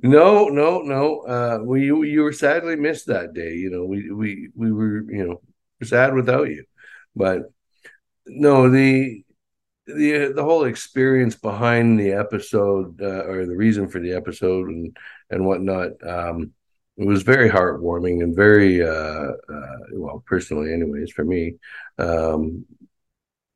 no, 0.03 0.49
no, 0.49 0.81
no. 0.81 1.21
Uh, 1.21 1.59
we 1.63 1.85
you, 1.85 2.03
you 2.03 2.23
were 2.23 2.33
sadly 2.33 2.77
missed 2.77 3.07
that 3.07 3.33
day. 3.33 3.55
You 3.55 3.71
know, 3.71 3.85
we 3.85 4.11
we 4.11 4.49
we 4.57 4.73
were 4.73 5.05
you 5.09 5.27
know 5.27 5.41
sad 5.87 6.15
without 6.15 6.49
you, 6.49 6.65
but 7.15 7.43
no, 8.27 8.71
the 8.71 9.23
the 9.87 10.33
the 10.35 10.43
whole 10.43 10.65
experience 10.65 11.37
behind 11.37 11.99
the 11.99 12.13
episode 12.13 13.01
uh, 13.01 13.25
or 13.25 13.47
the 13.47 13.57
reason 13.57 13.89
for 13.89 14.01
the 14.01 14.13
episode 14.13 14.69
and 14.69 14.97
and 15.31 15.45
whatnot 15.45 15.91
um, 16.07 16.53
it 16.97 17.07
was 17.07 17.23
very 17.23 17.49
heartwarming 17.49 18.23
and 18.23 18.35
very 18.35 18.83
uh, 18.83 18.89
uh, 18.89 19.77
well 19.93 20.23
personally 20.27 20.73
anyways 20.73 21.13
for 21.13 21.25
me 21.25 21.55
um, 21.99 22.65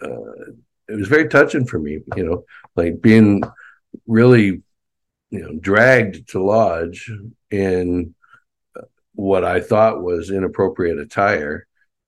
uh, 0.03 0.51
it 0.89 0.97
was 0.97 1.09
very 1.09 1.29
touching 1.29 1.67
for 1.67 1.79
me 1.79 1.99
you 2.17 2.25
know 2.25 2.45
like 2.77 3.01
being 3.03 3.43
really 4.07 4.63
you 5.31 5.41
know 5.41 5.53
dragged 5.61 6.29
to 6.29 6.43
lodge 6.43 7.11
in 7.51 8.15
what 9.15 9.45
i 9.45 9.61
thought 9.61 10.03
was 10.03 10.31
inappropriate 10.31 10.99
attire 10.99 11.67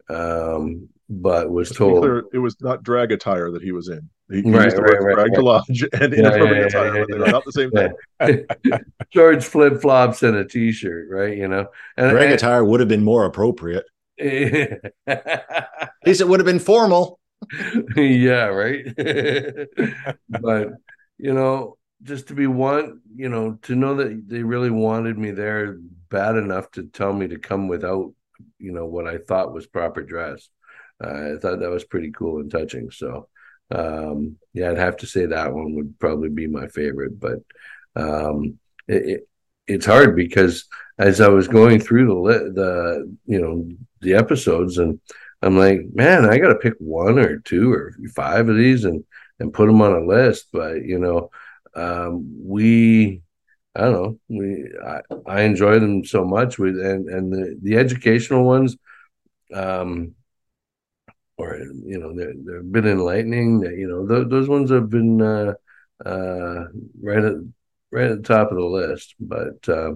um, 0.08 0.88
but 1.20 1.50
was 1.50 1.70
told 1.70 2.00
clear, 2.00 2.24
it 2.32 2.38
was 2.38 2.56
not 2.60 2.82
drag 2.82 3.12
attire 3.12 3.50
that 3.50 3.62
he 3.62 3.72
was 3.72 3.88
in. 3.88 4.08
He, 4.30 4.40
he 4.40 4.50
right, 4.50 4.64
used 4.64 4.76
the 4.76 4.82
right, 4.82 5.02
right, 5.02 5.14
drag 5.14 5.34
to 5.34 5.42
lodge 5.42 5.84
and 5.92 6.12
yeah, 6.12 6.18
inappropriate 6.18 6.56
yeah, 6.56 6.66
attire, 6.66 6.96
yeah, 6.96 7.04
but 7.08 7.18
they're 7.18 7.32
not 7.32 7.44
the 7.44 7.52
same 7.52 7.70
thing. 7.70 8.80
George 9.12 9.44
flip 9.44 9.80
flops 9.82 10.22
and 10.22 10.36
a 10.36 10.44
t 10.44 10.72
shirt, 10.72 11.08
right? 11.10 11.36
You 11.36 11.48
know, 11.48 11.66
and 11.96 12.10
drag 12.10 12.26
and, 12.26 12.34
attire 12.34 12.64
would 12.64 12.80
have 12.80 12.88
been 12.88 13.04
more 13.04 13.26
appropriate. 13.26 13.84
At 14.18 15.90
least 16.06 16.20
it 16.20 16.28
would 16.28 16.40
have 16.40 16.46
been 16.46 16.58
formal. 16.58 17.18
yeah, 17.96 18.46
right. 18.46 18.86
but 20.28 20.68
you 21.18 21.34
know, 21.34 21.76
just 22.02 22.28
to 22.28 22.34
be 22.34 22.46
one, 22.46 23.00
you 23.14 23.28
know, 23.28 23.58
to 23.62 23.74
know 23.74 23.96
that 23.96 24.28
they 24.28 24.42
really 24.42 24.70
wanted 24.70 25.18
me 25.18 25.32
there 25.32 25.76
bad 26.08 26.36
enough 26.36 26.70
to 26.72 26.84
tell 26.84 27.12
me 27.12 27.28
to 27.28 27.38
come 27.38 27.68
without, 27.68 28.14
you 28.58 28.72
know, 28.72 28.86
what 28.86 29.06
I 29.06 29.18
thought 29.18 29.52
was 29.52 29.66
proper 29.66 30.02
dress 30.02 30.48
I 31.02 31.36
thought 31.40 31.60
that 31.60 31.70
was 31.70 31.84
pretty 31.84 32.12
cool 32.12 32.40
and 32.40 32.50
touching. 32.50 32.90
So, 32.90 33.28
um, 33.70 34.36
yeah, 34.52 34.70
I'd 34.70 34.78
have 34.78 34.98
to 34.98 35.06
say 35.06 35.26
that 35.26 35.52
one 35.52 35.74
would 35.74 35.98
probably 35.98 36.28
be 36.28 36.46
my 36.46 36.68
favorite. 36.68 37.18
But 37.18 37.38
um, 37.96 38.58
it, 38.88 39.06
it, 39.06 39.28
it's 39.66 39.86
hard 39.86 40.16
because 40.16 40.66
as 40.98 41.20
I 41.20 41.28
was 41.28 41.48
going 41.48 41.80
through 41.80 42.06
the 42.06 42.52
the 42.52 43.16
you 43.26 43.40
know 43.40 43.68
the 44.00 44.14
episodes, 44.14 44.78
and 44.78 45.00
I'm 45.42 45.56
like, 45.58 45.80
man, 45.92 46.24
I 46.28 46.38
got 46.38 46.48
to 46.48 46.56
pick 46.56 46.74
one 46.78 47.18
or 47.18 47.38
two 47.38 47.72
or 47.72 47.92
five 48.14 48.48
of 48.48 48.56
these 48.56 48.84
and 48.84 49.04
and 49.40 49.52
put 49.52 49.66
them 49.66 49.82
on 49.82 49.92
a 49.92 50.06
list. 50.06 50.48
But 50.52 50.84
you 50.84 50.98
know, 50.98 51.30
um, 51.74 52.36
we 52.44 53.22
I 53.74 53.80
don't 53.82 53.92
know. 53.92 54.18
We 54.28 54.68
I, 54.84 55.00
I 55.26 55.42
enjoy 55.42 55.78
them 55.78 56.04
so 56.04 56.24
much 56.24 56.58
with 56.58 56.78
and 56.78 57.08
and 57.08 57.32
the 57.32 57.58
the 57.62 57.76
educational 57.78 58.44
ones. 58.44 58.76
Um, 59.54 60.14
or 61.38 61.56
you 61.56 61.98
know 61.98 62.14
they're, 62.14 62.34
they've 62.34 62.72
been 62.72 62.86
enlightening 62.86 63.62
you 63.62 63.88
know 63.88 64.06
th- 64.06 64.28
those 64.28 64.48
ones 64.48 64.70
have 64.70 64.90
been 64.90 65.20
uh, 65.20 65.52
uh, 66.04 66.64
right 67.02 67.24
at 67.24 67.34
right 67.90 68.10
at 68.10 68.22
the 68.22 68.28
top 68.28 68.50
of 68.50 68.56
the 68.56 68.64
list 68.64 69.14
but 69.20 69.68
uh, 69.68 69.92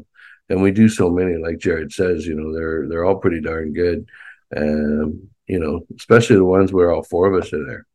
and 0.49 0.63
we 0.63 0.71
do 0.71 0.89
so 0.89 1.11
many 1.11 1.37
like 1.37 1.59
jarrod 1.59 1.93
says 1.93 2.27
you 2.27 2.35
know 2.35 2.55
they're 2.55 2.89
they're 2.89 3.05
all 3.05 3.17
pretty 3.17 3.41
darn 3.41 3.73
good 3.73 4.07
um 4.57 5.29
you 5.47 5.59
know 5.59 5.81
especially 5.97 6.37
the 6.37 6.45
ones 6.45 6.73
where 6.73 6.93
all 6.93 7.03
four 7.03 7.33
of 7.33 7.41
us 7.43 7.53
are 7.53 7.65
there. 7.67 7.87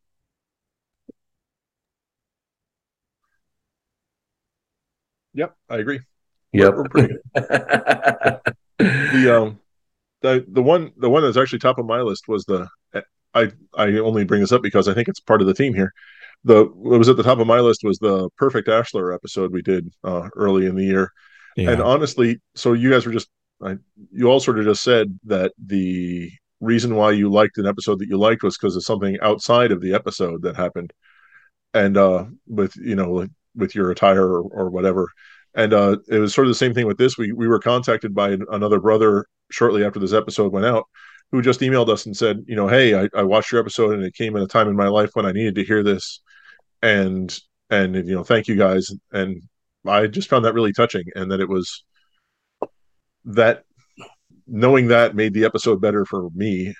Yep 5.33 5.55
i 5.69 5.77
agree. 5.77 5.99
Yep. 6.53 6.73
we're, 6.73 6.85
we're 6.93 7.07
the 8.77 9.37
um 9.37 9.59
the 10.21 10.45
the 10.49 10.61
one 10.61 10.91
the 10.97 11.09
one 11.09 11.23
that's 11.23 11.37
actually 11.37 11.59
top 11.59 11.77
of 11.77 11.85
my 11.85 12.01
list 12.01 12.27
was 12.27 12.45
the 12.45 12.67
I 13.33 13.51
I 13.75 13.97
only 13.97 14.23
bring 14.23 14.41
this 14.41 14.51
up 14.51 14.61
because 14.61 14.87
I 14.87 14.93
think 14.93 15.07
it's 15.07 15.19
part 15.19 15.41
of 15.41 15.47
the 15.47 15.53
theme 15.53 15.73
here. 15.73 15.93
The 16.43 16.65
what 16.65 16.99
was 16.99 17.09
at 17.09 17.17
the 17.17 17.23
top 17.23 17.39
of 17.39 17.47
my 17.47 17.59
list 17.59 17.81
was 17.83 17.99
the 17.99 18.29
perfect 18.37 18.67
Ashlar 18.67 19.13
episode 19.13 19.51
we 19.51 19.61
did 19.61 19.91
uh, 20.03 20.29
early 20.35 20.65
in 20.65 20.75
the 20.75 20.83
year, 20.83 21.11
yeah. 21.55 21.71
and 21.71 21.81
honestly, 21.81 22.41
so 22.55 22.73
you 22.73 22.89
guys 22.89 23.05
were 23.05 23.11
just 23.11 23.29
I, 23.63 23.77
you 24.11 24.27
all 24.27 24.39
sort 24.39 24.59
of 24.59 24.65
just 24.65 24.83
said 24.83 25.19
that 25.25 25.53
the 25.63 26.31
reason 26.59 26.95
why 26.95 27.11
you 27.11 27.29
liked 27.29 27.57
an 27.57 27.67
episode 27.67 27.99
that 27.99 28.07
you 28.07 28.17
liked 28.17 28.43
was 28.43 28.57
because 28.57 28.75
of 28.75 28.83
something 28.83 29.17
outside 29.21 29.71
of 29.71 29.81
the 29.81 29.93
episode 29.93 30.41
that 30.43 30.55
happened, 30.55 30.93
and 31.73 31.97
uh, 31.97 32.25
with 32.47 32.75
you 32.75 32.95
know 32.95 33.27
with 33.55 33.75
your 33.75 33.91
attire 33.91 34.25
or, 34.25 34.41
or 34.41 34.69
whatever. 34.69 35.07
And 35.53 35.73
uh, 35.73 35.97
it 36.07 36.19
was 36.19 36.33
sort 36.33 36.47
of 36.47 36.51
the 36.51 36.55
same 36.55 36.73
thing 36.73 36.87
with 36.87 36.97
this. 36.97 37.17
We 37.17 37.33
we 37.33 37.47
were 37.47 37.59
contacted 37.59 38.15
by 38.15 38.37
another 38.49 38.79
brother 38.79 39.25
shortly 39.51 39.83
after 39.83 39.99
this 39.99 40.13
episode 40.13 40.53
went 40.53 40.65
out, 40.65 40.85
who 41.31 41.41
just 41.41 41.61
emailed 41.61 41.89
us 41.89 42.05
and 42.05 42.15
said, 42.15 42.43
you 42.47 42.55
know, 42.55 42.67
hey, 42.67 42.99
I, 42.99 43.09
I 43.15 43.23
watched 43.23 43.51
your 43.51 43.61
episode 43.61 43.93
and 43.93 44.03
it 44.03 44.13
came 44.13 44.35
at 44.35 44.43
a 44.43 44.47
time 44.47 44.67
in 44.67 44.75
my 44.75 44.87
life 44.87 45.11
when 45.13 45.25
I 45.25 45.31
needed 45.31 45.55
to 45.55 45.63
hear 45.63 45.83
this, 45.83 46.21
and 46.81 47.37
and 47.69 47.95
you 47.95 48.15
know, 48.15 48.23
thank 48.23 48.47
you 48.47 48.55
guys. 48.55 48.91
And 49.11 49.41
I 49.87 50.07
just 50.07 50.29
found 50.29 50.45
that 50.45 50.53
really 50.53 50.73
touching, 50.73 51.05
and 51.15 51.31
that 51.31 51.39
it 51.39 51.49
was 51.49 51.83
that 53.25 53.63
knowing 54.47 54.87
that 54.87 55.15
made 55.15 55.33
the 55.33 55.45
episode 55.45 55.79
better 55.81 56.05
for 56.05 56.29
me 56.31 56.73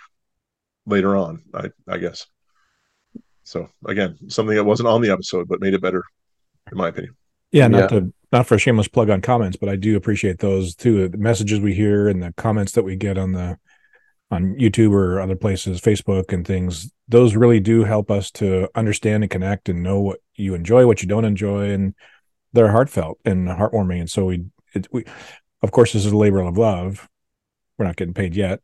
later 0.85 1.15
on. 1.15 1.43
I 1.53 1.69
I 1.87 1.97
guess. 1.97 2.27
So 3.43 3.69
again, 3.85 4.17
something 4.29 4.55
that 4.55 4.63
wasn't 4.63 4.87
on 4.87 5.01
the 5.01 5.11
episode 5.11 5.47
but 5.47 5.61
made 5.61 5.73
it 5.73 5.81
better, 5.81 6.03
in 6.71 6.77
my 6.77 6.89
opinion. 6.89 7.15
Yeah, 7.51 7.67
not 7.67 7.91
Yeah. 7.91 7.99
to 7.99 8.13
not 8.31 8.47
for 8.47 8.55
a 8.55 8.59
shameless 8.59 8.87
plug 8.87 9.09
on 9.09 9.21
comments, 9.21 9.57
but 9.57 9.67
I 9.67 9.75
do 9.75 9.97
appreciate 9.97 10.39
those 10.39 10.73
too. 10.73 11.07
The 11.09 11.17
messages 11.17 11.59
we 11.59 11.73
hear 11.73 12.07
and 12.07 12.23
the 12.23 12.33
comments 12.37 12.71
that 12.73 12.83
we 12.83 12.95
get 12.95 13.17
on 13.17 13.33
the 13.33 13.57
on 14.31 14.55
YouTube 14.55 14.93
or 14.93 15.19
other 15.19 15.35
places, 15.35 15.81
Facebook 15.81 16.33
and 16.33 16.47
things. 16.47 16.91
Those 17.09 17.35
really 17.35 17.59
do 17.59 17.83
help 17.83 18.09
us 18.09 18.31
to 18.31 18.69
understand 18.75 19.23
and 19.23 19.29
connect 19.29 19.67
and 19.67 19.83
know 19.83 19.99
what 19.99 20.19
you 20.35 20.55
enjoy, 20.55 20.87
what 20.87 21.01
you 21.01 21.07
don't 21.07 21.25
enjoy, 21.25 21.71
and 21.71 21.93
they're 22.53 22.71
heartfelt 22.71 23.19
and 23.25 23.47
heartwarming. 23.47 23.99
And 23.99 24.09
so 24.09 24.25
we, 24.25 24.45
it, 24.73 24.87
we, 24.91 25.03
of 25.61 25.71
course, 25.71 25.91
this 25.93 26.05
is 26.05 26.13
a 26.13 26.17
labor 26.17 26.39
of 26.41 26.57
love. 26.57 27.07
We're 27.77 27.85
not 27.85 27.97
getting 27.97 28.13
paid 28.13 28.35
yet, 28.35 28.61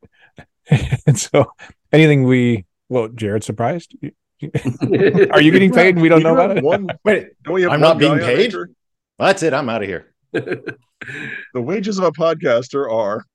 and 1.05 1.19
so 1.19 1.51
anything 1.91 2.23
we, 2.23 2.65
well, 2.87 3.09
Jarrod, 3.09 3.43
surprised? 3.43 3.95
Are 4.43 5.41
you 5.41 5.51
getting 5.51 5.73
paid 5.73 5.95
and 5.95 6.01
we 6.01 6.09
don't 6.09 6.23
know 6.23 6.33
about 6.33 6.55
have 6.55 6.63
it? 6.63 6.99
Wait, 7.03 7.27
don't 7.43 7.53
we 7.55 7.63
have 7.63 7.71
I'm 7.71 7.81
not 7.81 7.97
being 7.97 8.19
paid? 8.19 8.45
Anchor? 8.45 8.69
that's 9.17 9.43
it. 9.43 9.53
I'm 9.53 9.67
out 9.67 9.81
of 9.81 9.89
here. 9.89 10.13
The 10.31 11.61
wages 11.61 11.97
of 11.97 12.05
a 12.05 12.11
podcaster 12.11 12.91
are. 12.91 13.25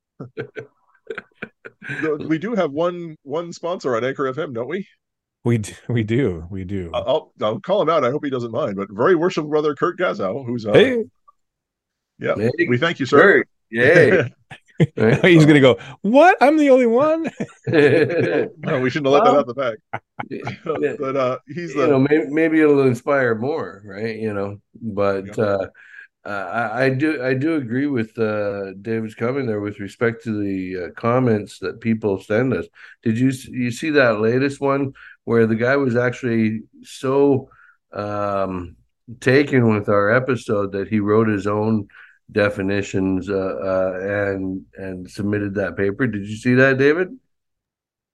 We 2.26 2.38
do 2.38 2.54
have 2.54 2.70
one 2.72 3.16
one 3.22 3.52
sponsor 3.52 3.96
on 3.96 4.04
Anchor 4.04 4.32
FM, 4.32 4.54
don't 4.54 4.68
we? 4.68 4.86
We 5.44 5.58
d- 5.58 5.74
we 5.88 6.02
do 6.04 6.46
we 6.50 6.64
do. 6.64 6.90
I'll 6.94 7.32
I'll 7.40 7.60
call 7.60 7.82
him 7.82 7.88
out. 7.88 8.04
I 8.04 8.10
hope 8.10 8.24
he 8.24 8.30
doesn't 8.30 8.52
mind. 8.52 8.76
But 8.76 8.88
very 8.90 9.16
worshipful 9.16 9.50
brother 9.50 9.74
Kurt 9.74 9.98
Gazow, 9.98 10.46
who's 10.46 10.64
uh, 10.66 10.72
hey, 10.72 11.04
yeah, 12.18 12.34
Hey, 12.36 12.50
we 12.68 12.78
thank 12.78 13.00
you, 13.00 13.06
sir. 13.06 13.44
Yay. 13.70 14.30
Right? 14.96 15.24
he's 15.24 15.44
gonna 15.46 15.60
go. 15.60 15.78
What? 16.02 16.36
I'm 16.40 16.56
the 16.58 16.70
only 16.70 16.86
one. 16.86 17.30
No, 17.66 18.80
we 18.80 18.90
shouldn't 18.90 19.12
have 19.12 19.24
let 19.24 19.24
that 19.24 19.34
out 19.36 19.46
the 19.46 19.54
bag. 19.54 20.98
But 20.98 21.16
uh, 21.16 21.38
he's 21.48 21.74
you 21.74 21.80
the 21.80 21.86
know, 21.88 21.98
maybe, 21.98 22.26
maybe 22.28 22.60
it'll 22.60 22.82
inspire 22.86 23.34
more, 23.34 23.82
right? 23.84 24.16
You 24.16 24.32
know, 24.34 24.58
but 24.80 25.36
Yeah. 25.36 25.44
uh, 25.44 25.66
I, 26.24 26.84
I 26.84 26.90
do 26.90 27.22
I 27.22 27.34
do 27.34 27.56
agree 27.56 27.86
with 27.86 28.16
uh, 28.18 28.74
David's 28.74 29.14
comment 29.14 29.48
there 29.48 29.60
with 29.60 29.80
respect 29.80 30.22
to 30.24 30.40
the 30.40 30.84
uh, 30.84 30.90
comments 31.00 31.58
that 31.58 31.80
people 31.80 32.20
send 32.20 32.54
us. 32.54 32.66
Did 33.02 33.18
you 33.18 33.32
you 33.48 33.70
see 33.70 33.90
that 33.90 34.20
latest 34.20 34.60
one 34.60 34.92
where 35.24 35.46
the 35.46 35.56
guy 35.56 35.76
was 35.76 35.96
actually 35.96 36.62
so 36.82 37.50
um, 37.92 38.76
taken 39.20 39.68
with 39.68 39.88
our 39.88 40.10
episode 40.10 40.72
that 40.72 40.88
he 40.88 41.00
wrote 41.00 41.28
his 41.28 41.46
own 41.46 41.88
definitions 42.30 43.28
uh, 43.28 43.34
uh, 43.34 43.98
and 44.00 44.64
and 44.76 45.10
submitted 45.10 45.54
that 45.54 45.76
paper? 45.76 46.06
Did 46.06 46.26
you 46.26 46.36
see 46.36 46.54
that, 46.54 46.78
David? 46.78 47.08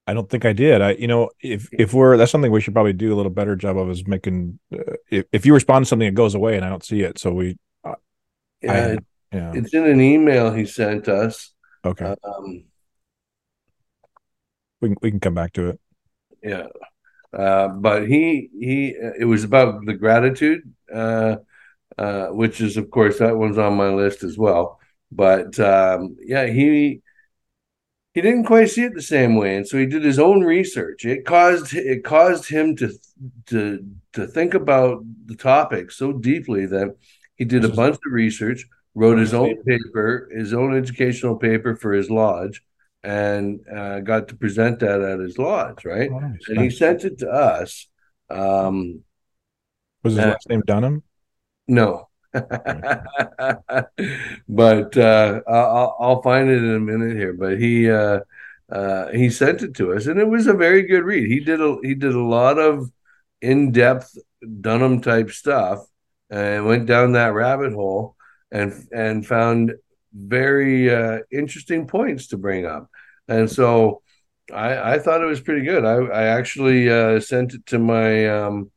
I 0.06 0.14
don't 0.14 0.30
think 0.30 0.46
I 0.46 0.54
did. 0.54 0.80
I, 0.80 0.92
you 0.92 1.06
know, 1.06 1.28
if 1.42 1.68
if 1.70 1.92
we're 1.92 2.16
that's 2.16 2.32
something 2.32 2.50
we 2.50 2.62
should 2.62 2.72
probably 2.72 2.94
do 2.94 3.12
a 3.12 3.16
little 3.16 3.30
better 3.30 3.54
job 3.54 3.76
of 3.76 3.90
is 3.90 4.06
making. 4.06 4.58
Uh, 4.72 4.94
if 5.10 5.26
if 5.32 5.44
you 5.44 5.52
respond 5.52 5.84
to 5.84 5.88
something, 5.90 6.08
it 6.08 6.14
goes 6.14 6.34
away, 6.34 6.56
and 6.56 6.64
I 6.64 6.70
don't 6.70 6.82
see 6.82 7.02
it. 7.02 7.18
So 7.18 7.30
we, 7.32 7.58
Yeah, 8.62 8.96
I- 8.96 8.98
yeah, 9.36 9.52
it's 9.54 9.74
in 9.74 9.84
an 9.86 10.00
email 10.00 10.52
he 10.52 10.64
sent 10.66 11.08
us. 11.08 11.52
okay, 11.84 12.14
Um, 12.24 12.64
we 14.80 14.88
can 14.88 14.96
we 15.02 15.10
can 15.10 15.20
come 15.20 15.34
back 15.34 15.52
to 15.54 15.68
it. 15.70 15.80
yeah. 16.42 16.66
Uh 17.32 17.68
but 17.68 18.08
he 18.08 18.48
he 18.58 18.94
it 19.20 19.26
was 19.26 19.44
about 19.44 19.84
the 19.84 19.92
gratitude 19.94 20.62
uh 20.92 21.36
uh 21.98 22.28
which 22.28 22.60
is 22.60 22.76
of 22.78 22.90
course 22.90 23.18
that 23.18 23.36
one's 23.36 23.58
on 23.58 23.76
my 23.76 23.90
list 23.90 24.22
as 24.24 24.38
well. 24.38 24.80
But 25.12 25.58
um 25.60 26.16
yeah 26.24 26.46
he 26.46 27.02
he 28.14 28.20
didn't 28.22 28.44
quite 28.46 28.70
see 28.70 28.84
it 28.84 28.94
the 28.94 29.02
same 29.02 29.36
way. 29.36 29.56
And 29.56 29.68
so 29.68 29.78
he 29.78 29.86
did 29.86 30.02
his 30.04 30.18
own 30.18 30.40
research. 30.42 31.04
It 31.04 31.24
caused 31.24 31.74
it 31.74 32.02
caused 32.04 32.48
him 32.48 32.76
to 32.76 32.88
to 33.46 33.84
to 34.14 34.26
think 34.26 34.54
about 34.54 35.04
the 35.26 35.36
topic 35.36 35.90
so 35.90 36.12
deeply 36.12 36.66
that 36.66 36.96
he 37.38 37.44
did 37.44 37.64
a 37.64 37.68
bunch 37.68 37.94
of 37.96 38.12
research 38.12 38.66
wrote 38.94 39.18
his 39.18 39.32
own 39.34 39.62
paper 39.64 40.28
his 40.34 40.52
own 40.52 40.76
educational 40.76 41.36
paper 41.36 41.76
for 41.76 41.92
his 41.92 42.10
lodge 42.10 42.62
and 43.04 43.60
uh, 43.74 44.00
got 44.00 44.28
to 44.28 44.36
present 44.36 44.80
that 44.80 45.00
at 45.00 45.20
his 45.20 45.38
lodge 45.38 45.84
right 45.84 46.10
Oh, 46.12 46.18
nice. 46.18 46.48
and 46.48 46.60
he 46.60 46.70
sent 46.70 47.04
it 47.04 47.18
to 47.20 47.30
us. 47.30 47.88
Um, 48.30 49.04
Was 50.02 50.14
his 50.14 50.24
uh, 50.24 50.28
last 50.28 50.48
name 50.48 50.62
Dunham? 50.66 51.02
no, 51.68 52.08
but 54.48 54.96
uh, 54.96 55.40
I'll, 55.46 55.96
I'll 56.00 56.22
find 56.22 56.48
it 56.50 56.58
in 56.58 56.74
a 56.74 56.80
minute 56.80 57.16
here. 57.16 57.32
But 57.32 57.58
he 57.58 57.90
uh, 57.90 58.20
uh, 58.70 59.08
he 59.12 59.30
sent 59.30 59.62
it 59.62 59.74
to 59.76 59.92
us, 59.94 60.06
and 60.06 60.18
it 60.20 60.28
was 60.28 60.46
a 60.46 60.52
very 60.54 60.82
good 60.82 61.04
read. 61.04 61.28
He 61.30 61.40
did 61.40 61.60
a 61.60 61.76
he 61.82 61.94
did 61.94 62.14
a 62.14 62.20
lot 62.20 62.58
of 62.58 62.90
in 63.40 63.72
depth 63.72 64.16
Dunham 64.60 65.00
type 65.00 65.30
stuff, 65.30 65.86
and 66.30 66.66
went 66.66 66.86
down 66.86 67.12
that 67.12 67.34
rabbit 67.34 67.72
hole, 67.72 68.16
and 68.50 68.72
and 68.92 69.26
found 69.26 69.74
very 70.12 70.94
uh, 70.94 71.20
interesting 71.30 71.86
points 71.86 72.28
to 72.28 72.36
bring 72.36 72.66
up, 72.66 72.90
and 73.28 73.50
so. 73.50 74.02
I, 74.50 74.94
I 74.94 74.98
thought 74.98 75.20
it 75.20 75.26
was 75.26 75.42
pretty 75.42 75.60
good. 75.60 75.84
I, 75.84 75.96
I 75.96 76.22
actually 76.28 76.88
uh, 76.88 77.20
sent 77.20 77.52
it 77.52 77.66
to 77.66 77.78
my 77.78 78.26
um, 78.28 78.70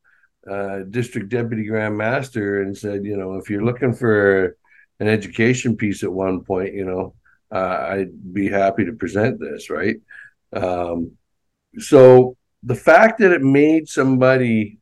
uh, 0.50 0.80
district 0.90 1.30
deputy 1.30 1.64
grand 1.64 1.98
master 1.98 2.62
and 2.62 2.78
said, 2.78 3.06
you 3.06 3.16
know, 3.16 3.36
if 3.36 3.50
you're 3.50 3.64
looking 3.64 3.94
for 3.94 4.58
an 5.00 5.08
education 5.08 5.78
piece 5.78 6.04
at 6.04 6.12
one 6.12 6.44
point, 6.44 6.74
you 6.74 6.84
know, 6.84 7.14
uh, 7.52 7.88
I'd 7.90 8.34
be 8.34 8.50
happy 8.50 8.86
to 8.86 8.94
present 8.94 9.40
this, 9.40 9.70
right? 9.70 9.96
Um, 10.54 11.12
so 11.78 12.36
the 12.64 12.76
fact 12.76 13.20
that 13.20 13.32
it 13.32 13.42
made 13.42 13.88
somebody 13.88 14.80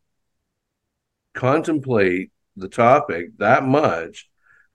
contemplate 1.33 2.31
the 2.59 2.69
topic 2.69 3.37
that 3.37 3.63
much, 3.63 4.29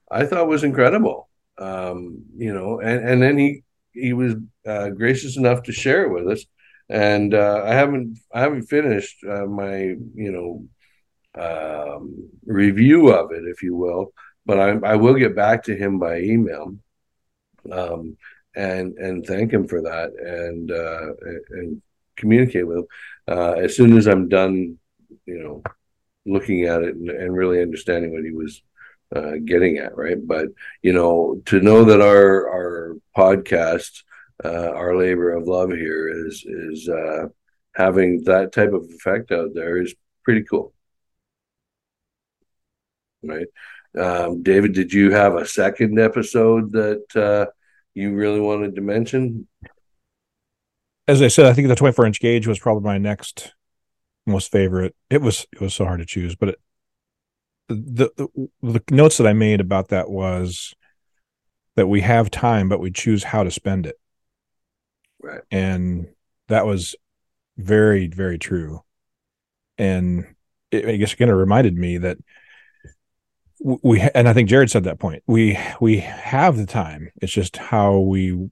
I 0.09 0.25
thought 0.25 0.47
was 0.47 0.63
incredible. 0.63 1.29
Um, 1.57 2.25
you 2.35 2.53
know, 2.53 2.79
and 2.79 3.07
and 3.07 3.21
then 3.21 3.37
he 3.37 3.63
he 3.93 4.13
was 4.13 4.35
uh, 4.67 4.89
gracious 4.89 5.37
enough 5.37 5.63
to 5.63 5.71
share 5.71 6.03
it 6.05 6.13
with 6.13 6.27
us, 6.27 6.45
and 6.89 7.33
uh, 7.33 7.63
I 7.65 7.73
haven't 7.73 8.19
I 8.33 8.41
haven't 8.41 8.63
finished 8.63 9.23
uh, 9.23 9.45
my 9.45 9.77
you 9.77 10.31
know 10.31 10.67
um, 11.41 12.29
review 12.45 13.13
of 13.13 13.31
it, 13.31 13.43
if 13.45 13.63
you 13.63 13.75
will, 13.75 14.13
but 14.45 14.59
I 14.59 14.93
I 14.93 14.95
will 14.95 15.15
get 15.15 15.35
back 15.35 15.63
to 15.63 15.75
him 15.75 15.97
by 15.99 16.19
email, 16.19 16.75
um, 17.71 18.17
and 18.55 18.97
and 18.97 19.25
thank 19.25 19.51
him 19.51 19.67
for 19.67 19.81
that, 19.83 20.11
and 20.19 20.71
uh, 20.71 21.13
and 21.51 21.81
communicate 22.17 22.67
with 22.67 22.79
him 22.79 22.87
uh, 23.27 23.53
as 23.53 23.75
soon 23.75 23.97
as 23.97 24.07
I'm 24.07 24.29
done, 24.29 24.77
you 25.25 25.39
know, 25.39 25.63
looking 26.25 26.65
at 26.65 26.81
it 26.81 26.95
and, 26.95 27.09
and 27.09 27.35
really 27.35 27.61
understanding 27.61 28.11
what 28.11 28.23
he 28.23 28.31
was 28.31 28.61
uh, 29.15 29.33
getting 29.43 29.77
at, 29.77 29.95
right? 29.95 30.17
But 30.25 30.47
you 30.81 30.93
know, 30.93 31.41
to 31.45 31.59
know 31.61 31.85
that 31.85 32.01
our 32.01 32.49
our 32.49 32.95
podcast, 33.15 34.03
uh, 34.43 34.71
our 34.71 34.95
labor 34.95 35.31
of 35.31 35.47
love 35.47 35.71
here 35.71 36.27
is 36.27 36.43
is 36.45 36.89
uh, 36.89 37.27
having 37.75 38.23
that 38.23 38.51
type 38.51 38.73
of 38.73 38.85
effect 38.89 39.31
out 39.31 39.49
there 39.53 39.81
is 39.81 39.95
pretty 40.23 40.43
cool, 40.43 40.73
right? 43.23 43.47
Um, 43.97 44.43
David, 44.43 44.73
did 44.73 44.91
you 44.91 45.11
have 45.11 45.35
a 45.35 45.45
second 45.45 45.99
episode 45.99 46.73
that 46.73 47.15
uh, 47.15 47.51
you 47.93 48.13
really 48.13 48.41
wanted 48.41 48.75
to 48.75 48.81
mention? 48.81 49.47
As 51.07 51.21
I 51.21 51.27
said, 51.27 51.45
I 51.45 51.53
think 51.53 51.67
the 51.67 51.75
24 51.75 52.07
inch 52.07 52.19
gauge 52.19 52.47
was 52.47 52.59
probably 52.59 52.83
my 52.83 52.97
next 52.97 53.53
most 54.25 54.51
favorite. 54.51 54.95
It 55.09 55.21
was 55.21 55.45
it 55.53 55.61
was 55.61 55.73
so 55.73 55.85
hard 55.85 55.99
to 55.99 56.05
choose, 56.05 56.35
but 56.35 56.49
it, 56.49 56.59
the, 57.67 58.09
the 58.15 58.49
the 58.61 58.83
notes 58.91 59.17
that 59.17 59.27
I 59.27 59.33
made 59.33 59.61
about 59.61 59.89
that 59.89 60.09
was 60.09 60.73
that 61.75 61.87
we 61.87 62.01
have 62.01 62.31
time, 62.31 62.69
but 62.69 62.79
we 62.79 62.91
choose 62.91 63.23
how 63.23 63.43
to 63.43 63.51
spend 63.51 63.85
it. 63.85 63.99
Right. 65.21 65.41
And 65.51 66.07
that 66.47 66.65
was 66.65 66.95
very, 67.57 68.07
very 68.07 68.37
true. 68.37 68.81
And 69.77 70.35
it, 70.71 70.87
I 70.87 70.95
guess 70.95 71.13
again, 71.13 71.29
it 71.29 71.33
reminded 71.33 71.75
me 71.75 71.97
that 71.97 72.17
we, 73.59 73.99
and 74.13 74.27
I 74.27 74.33
think 74.33 74.49
Jarrod 74.49 74.69
said 74.69 74.83
that 74.83 74.99
point. 74.99 75.23
We, 75.27 75.57
we 75.81 75.97
have 75.97 76.57
the 76.57 76.65
time. 76.65 77.11
It's 77.21 77.31
just 77.31 77.57
how 77.57 77.99
we 77.99 78.49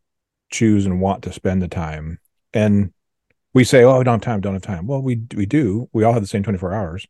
choose 0.51 0.85
and 0.85 0.99
want 0.99 1.23
to 1.23 1.33
spend 1.33 1.61
the 1.61 1.67
time. 1.67 2.19
And 2.53 2.93
we 3.53 3.63
say, 3.63 3.83
"Oh, 3.83 3.97
we 3.97 4.03
don't 4.03 4.13
have 4.15 4.21
time. 4.21 4.41
Don't 4.41 4.53
have 4.53 4.61
time." 4.61 4.87
Well, 4.87 5.01
we 5.01 5.21
we 5.35 5.45
do. 5.45 5.89
We 5.93 6.03
all 6.03 6.13
have 6.13 6.21
the 6.21 6.27
same 6.27 6.43
twenty 6.43 6.59
four 6.59 6.73
hours. 6.73 7.07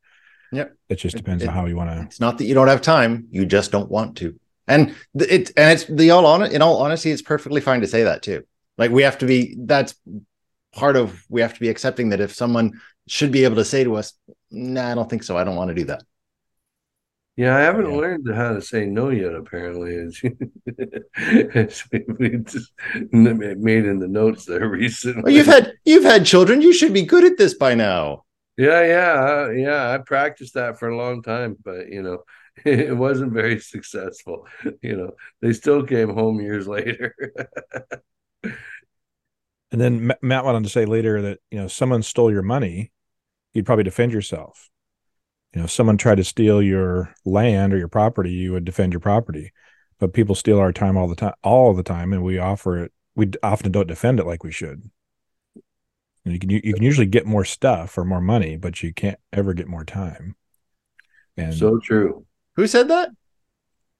Yep. 0.51 0.75
It 0.89 0.95
just 0.95 1.17
depends 1.17 1.43
it- 1.43 1.49
on 1.49 1.55
how 1.55 1.65
you 1.65 1.75
want 1.75 1.89
to. 1.89 2.01
It's 2.03 2.19
not 2.19 2.37
that 2.37 2.45
you 2.45 2.53
don't 2.53 2.67
have 2.67 2.81
time; 2.81 3.27
you 3.31 3.45
just 3.45 3.71
don't 3.71 3.89
want 3.89 4.17
to. 4.17 4.39
And 4.67 4.95
it 5.15 5.51
and 5.57 5.71
it's 5.73 5.85
the 5.85 6.11
all 6.11 6.25
on 6.25 6.43
in 6.43 6.61
all 6.61 6.77
honesty, 6.81 7.11
it's 7.11 7.21
perfectly 7.21 7.61
fine 7.61 7.81
to 7.81 7.87
say 7.87 8.03
that 8.03 8.21
too. 8.21 8.43
Like 8.77 8.91
we 8.91 9.03
have 9.03 9.17
to 9.19 9.25
be. 9.25 9.55
That's 9.57 9.95
part 10.73 10.95
of 10.95 11.23
we 11.29 11.41
have 11.41 11.53
to 11.53 11.59
be 11.59 11.69
accepting 11.69 12.09
that 12.09 12.21
if 12.21 12.33
someone 12.33 12.79
should 13.07 13.31
be 13.31 13.43
able 13.43 13.57
to 13.57 13.65
say 13.65 13.83
to 13.83 13.95
us, 13.95 14.13
"Nah, 14.51 14.91
I 14.91 14.95
don't 14.95 15.09
think 15.09 15.23
so. 15.23 15.37
I 15.37 15.43
don't 15.43 15.55
want 15.55 15.69
to 15.69 15.75
do 15.75 15.85
that." 15.85 16.03
Yeah, 17.35 17.55
I 17.55 17.61
haven't 17.61 17.89
Yeah. 17.89 17.97
learned 17.97 18.27
how 18.33 18.53
to 18.53 18.61
say 18.61 18.85
no 18.85 19.09
yet. 19.09 19.33
Apparently, 19.33 19.95
as, 19.95 20.21
as 21.55 21.83
we, 21.91 22.05
we 22.19 22.29
just 22.37 22.71
made 23.11 23.85
in 23.85 23.99
the 23.99 24.07
notes 24.07 24.45
there 24.45 24.67
recently. 24.67 25.23
Well, 25.23 25.33
you've 25.33 25.47
had 25.47 25.73
you've 25.83 26.03
had 26.03 26.25
children. 26.25 26.61
You 26.61 26.73
should 26.73 26.93
be 26.93 27.03
good 27.03 27.23
at 27.23 27.37
this 27.37 27.55
by 27.55 27.73
now. 27.73 28.25
Yeah, 28.55 28.83
yeah, 28.85 29.45
uh, 29.47 29.49
yeah. 29.49 29.91
I 29.91 29.97
practiced 29.97 30.53
that 30.53 30.77
for 30.77 30.89
a 30.89 30.97
long 30.97 31.23
time, 31.23 31.57
but 31.63 31.89
you 31.89 32.03
know, 32.03 32.23
it 32.65 32.95
wasn't 32.95 33.33
very 33.33 33.59
successful. 33.59 34.47
You 34.81 34.95
know, 34.97 35.11
they 35.41 35.53
still 35.53 35.83
came 35.83 36.09
home 36.13 36.39
years 36.39 36.67
later. 36.67 37.15
And 39.71 39.81
then 39.81 40.11
Matt 40.21 40.45
went 40.45 40.55
on 40.55 40.63
to 40.63 40.69
say 40.69 40.85
later 40.85 41.21
that 41.23 41.39
you 41.49 41.57
know 41.57 41.67
someone 41.67 42.03
stole 42.03 42.31
your 42.31 42.43
money, 42.43 42.91
you'd 43.53 43.65
probably 43.65 43.83
defend 43.83 44.11
yourself. 44.11 44.69
You 45.53 45.59
know, 45.59 45.65
if 45.65 45.71
someone 45.71 45.97
tried 45.97 46.15
to 46.17 46.23
steal 46.23 46.61
your 46.61 47.13
land 47.25 47.73
or 47.73 47.77
your 47.77 47.87
property, 47.87 48.31
you 48.31 48.53
would 48.53 48.65
defend 48.65 48.91
your 48.93 48.99
property. 48.99 49.51
But 49.99 50.13
people 50.13 50.35
steal 50.35 50.59
our 50.59 50.73
time 50.73 50.97
all 50.97 51.07
the 51.07 51.15
time, 51.15 51.33
all 51.43 51.73
the 51.73 51.83
time, 51.83 52.11
and 52.11 52.23
we 52.23 52.39
offer 52.39 52.83
it. 52.83 52.91
We 53.15 53.31
often 53.43 53.71
don't 53.71 53.87
defend 53.87 54.19
it 54.19 54.25
like 54.25 54.43
we 54.43 54.51
should. 54.51 54.89
You 56.25 56.39
can 56.39 56.49
you 56.49 56.73
can 56.73 56.83
usually 56.83 57.05
get 57.05 57.25
more 57.25 57.45
stuff 57.45 57.97
or 57.97 58.05
more 58.05 58.21
money, 58.21 58.57
but 58.57 58.81
you 58.81 58.93
can't 58.93 59.19
ever 59.31 59.53
get 59.53 59.67
more 59.67 59.83
time. 59.85 60.35
And 61.37 61.53
so 61.53 61.79
true. 61.79 62.25
Who 62.55 62.65
said 62.65 62.87
that? 62.87 63.09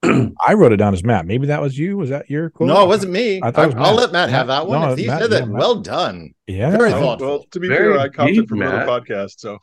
I 0.46 0.54
wrote 0.54 0.72
it 0.72 0.78
down 0.78 0.94
as 0.94 1.04
Matt. 1.04 1.26
Maybe 1.26 1.48
that 1.48 1.62
was 1.62 1.78
you. 1.78 1.98
Was 1.98 2.10
that 2.10 2.30
your 2.30 2.50
quote? 2.50 2.68
No, 2.68 2.84
it 2.84 2.88
wasn't 2.88 3.14
me. 3.14 3.42
I 3.44 3.52
thought 3.52 3.72
it 3.72 3.76
was 3.76 3.88
I'll 3.88 3.96
let 3.96 4.12
Matt 4.12 4.30
have 4.30 4.48
that 4.48 4.68
one. 4.68 4.82
No, 4.82 4.92
if 4.94 5.00
he 5.00 5.08
Matt- 5.08 5.22
said 5.22 5.32
that, 5.32 5.48
Matt. 5.48 5.60
well 5.60 5.76
done. 5.76 6.34
Yeah. 6.48 6.72
Very 6.76 6.92
thoughtful. 6.92 7.28
well, 7.28 7.46
to 7.52 7.60
be 7.60 7.68
Very 7.68 7.94
fair, 7.94 8.02
I 8.02 8.10
copped 8.10 8.32
it 8.32 8.50
from 8.50 8.62
another 8.62 8.86
podcast. 8.86 9.40
So 9.40 9.60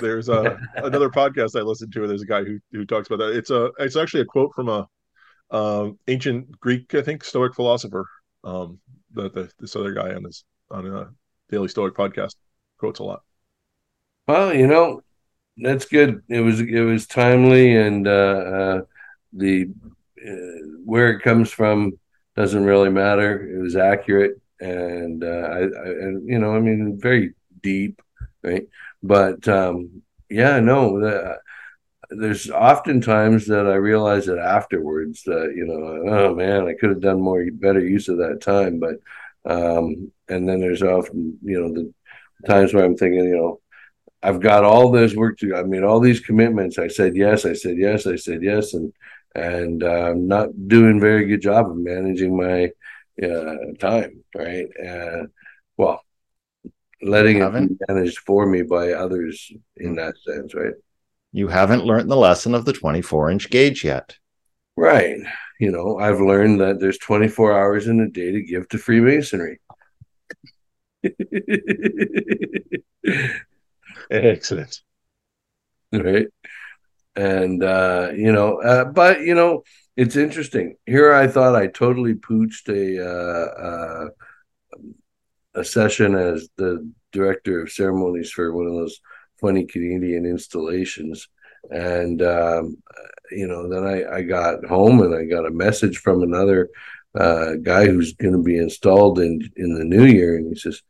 there's 0.00 0.28
a 0.28 0.58
another 0.76 1.10
podcast 1.10 1.58
I 1.58 1.62
listened 1.62 1.92
to. 1.92 2.06
There's 2.06 2.22
a 2.22 2.26
guy 2.26 2.44
who 2.44 2.58
who 2.72 2.84
talks 2.84 3.08
about 3.08 3.18
that. 3.18 3.36
It's 3.36 3.50
a 3.50 3.70
it's 3.78 3.96
actually 3.96 4.22
a 4.22 4.26
quote 4.26 4.54
from 4.54 4.68
a 4.68 4.88
um, 5.50 5.98
ancient 6.08 6.58
Greek, 6.60 6.94
I 6.94 7.02
think, 7.02 7.24
Stoic 7.24 7.54
philosopher. 7.54 8.06
Um, 8.44 8.78
the, 9.12 9.30
the 9.30 9.50
this 9.58 9.76
other 9.76 9.92
guy 9.92 10.14
on 10.14 10.24
his 10.24 10.44
on 10.70 10.86
a 10.86 11.10
Daily 11.50 11.68
Stoic 11.68 11.94
podcast 11.94 12.34
quotes 12.78 13.00
a 13.00 13.04
lot. 13.04 13.22
Well, 14.26 14.54
you 14.54 14.66
know, 14.66 15.02
that's 15.56 15.86
good. 15.86 16.22
It 16.28 16.40
was 16.40 16.60
it 16.60 16.80
was 16.80 17.06
timely, 17.06 17.76
and 17.76 18.06
uh, 18.06 18.10
uh, 18.10 18.80
the 19.32 19.70
uh, 20.26 20.66
where 20.84 21.10
it 21.10 21.22
comes 21.22 21.50
from 21.50 21.98
doesn't 22.36 22.64
really 22.64 22.90
matter. 22.90 23.56
It 23.56 23.60
was 23.60 23.76
accurate, 23.76 24.40
and 24.60 25.24
uh, 25.24 25.26
I, 25.26 25.58
I, 25.58 25.88
and 25.88 26.28
you 26.28 26.38
know, 26.38 26.54
I 26.54 26.60
mean, 26.60 26.98
very 27.00 27.34
deep, 27.62 28.00
right? 28.42 28.66
But 29.02 29.46
um, 29.48 30.02
yeah, 30.28 30.60
no, 30.60 31.00
the, 31.00 31.38
there's 32.10 32.50
often 32.50 33.00
times 33.00 33.46
that 33.46 33.66
I 33.66 33.74
realize 33.74 34.28
it 34.28 34.38
afterwards 34.38 35.22
that 35.24 35.52
you 35.56 35.66
know, 35.66 36.12
oh 36.12 36.34
man, 36.34 36.66
I 36.66 36.74
could 36.74 36.90
have 36.90 37.00
done 37.00 37.20
more 37.20 37.44
better 37.52 37.80
use 37.80 38.08
of 38.08 38.18
that 38.18 38.40
time, 38.40 38.80
but 38.80 38.96
um, 39.50 40.12
and 40.28 40.48
then 40.48 40.60
there's 40.60 40.82
often 40.82 41.38
you 41.42 41.60
know 41.60 41.72
the 41.72 41.92
times 42.46 42.74
where 42.74 42.84
I'm 42.84 42.96
thinking, 42.96 43.24
you 43.24 43.36
know, 43.36 43.60
I've 44.22 44.40
got 44.40 44.64
all 44.64 44.90
this 44.90 45.14
work 45.14 45.38
to. 45.38 45.56
I 45.56 45.62
mean, 45.62 45.84
all 45.84 46.00
these 46.00 46.20
commitments. 46.20 46.78
I 46.78 46.88
said 46.88 47.16
yes. 47.16 47.44
I 47.46 47.54
said 47.54 47.76
yes. 47.78 48.06
I 48.06 48.16
said 48.16 48.42
yes, 48.42 48.74
and 48.74 48.92
and 49.34 49.82
uh, 49.82 50.10
I'm 50.10 50.28
not 50.28 50.68
doing 50.68 51.00
very 51.00 51.26
good 51.26 51.42
job 51.42 51.70
of 51.70 51.76
managing 51.76 52.36
my 52.36 52.70
uh, 53.22 53.56
time. 53.78 54.24
Right. 54.34 54.66
Uh, 54.84 55.26
well, 55.76 56.02
letting 57.02 57.38
it 57.38 57.40
Haven't? 57.40 57.68
be 57.68 57.76
managed 57.88 58.18
for 58.20 58.46
me 58.46 58.62
by 58.62 58.92
others 58.92 59.50
in 59.76 59.94
that 59.96 60.14
sense. 60.26 60.54
Right. 60.54 60.74
You 61.32 61.48
haven't 61.48 61.84
learned 61.84 62.10
the 62.10 62.16
lesson 62.16 62.54
of 62.54 62.64
the 62.64 62.72
24 62.72 63.30
inch 63.30 63.50
gauge 63.50 63.84
yet. 63.84 64.16
Right. 64.76 65.18
You 65.58 65.70
know, 65.70 65.98
I've 65.98 66.20
learned 66.20 66.60
that 66.60 66.80
there's 66.80 66.98
24 66.98 67.58
hours 67.58 67.86
in 67.86 68.00
a 68.00 68.08
day 68.08 68.32
to 68.32 68.42
give 68.42 68.68
to 68.70 68.78
Freemasonry. 68.78 69.60
Excellent. 74.10 74.80
right 75.92 76.26
and 77.16 77.64
uh 77.64 78.10
you 78.14 78.30
know 78.32 78.60
uh, 78.62 78.84
but 78.84 79.20
you 79.22 79.34
know 79.34 79.62
it's 79.96 80.14
interesting 80.16 80.76
here 80.86 81.12
i 81.12 81.26
thought 81.26 81.56
i 81.56 81.66
totally 81.66 82.14
pooched 82.14 82.68
a 82.68 83.04
uh, 83.04 83.46
uh 83.66 84.08
a 85.54 85.64
session 85.64 86.14
as 86.14 86.48
the 86.56 86.90
director 87.12 87.62
of 87.62 87.72
ceremonies 87.72 88.30
for 88.30 88.52
one 88.52 88.66
of 88.66 88.72
those 88.72 89.00
funny 89.40 89.64
canadian 89.64 90.24
installations 90.24 91.28
and 91.70 92.22
um 92.22 92.76
you 93.30 93.46
know 93.46 93.68
then 93.68 93.84
i 93.84 94.16
i 94.16 94.22
got 94.22 94.64
home 94.64 95.00
and 95.00 95.14
i 95.14 95.24
got 95.24 95.46
a 95.46 95.50
message 95.50 95.98
from 95.98 96.22
another 96.22 96.68
uh 97.18 97.54
guy 97.62 97.86
who's 97.86 98.14
going 98.14 98.32
to 98.32 98.42
be 98.42 98.56
installed 98.56 99.18
in 99.18 99.40
in 99.56 99.74
the 99.74 99.84
new 99.84 100.04
year 100.04 100.36
and 100.36 100.48
he 100.48 100.54
says 100.54 100.82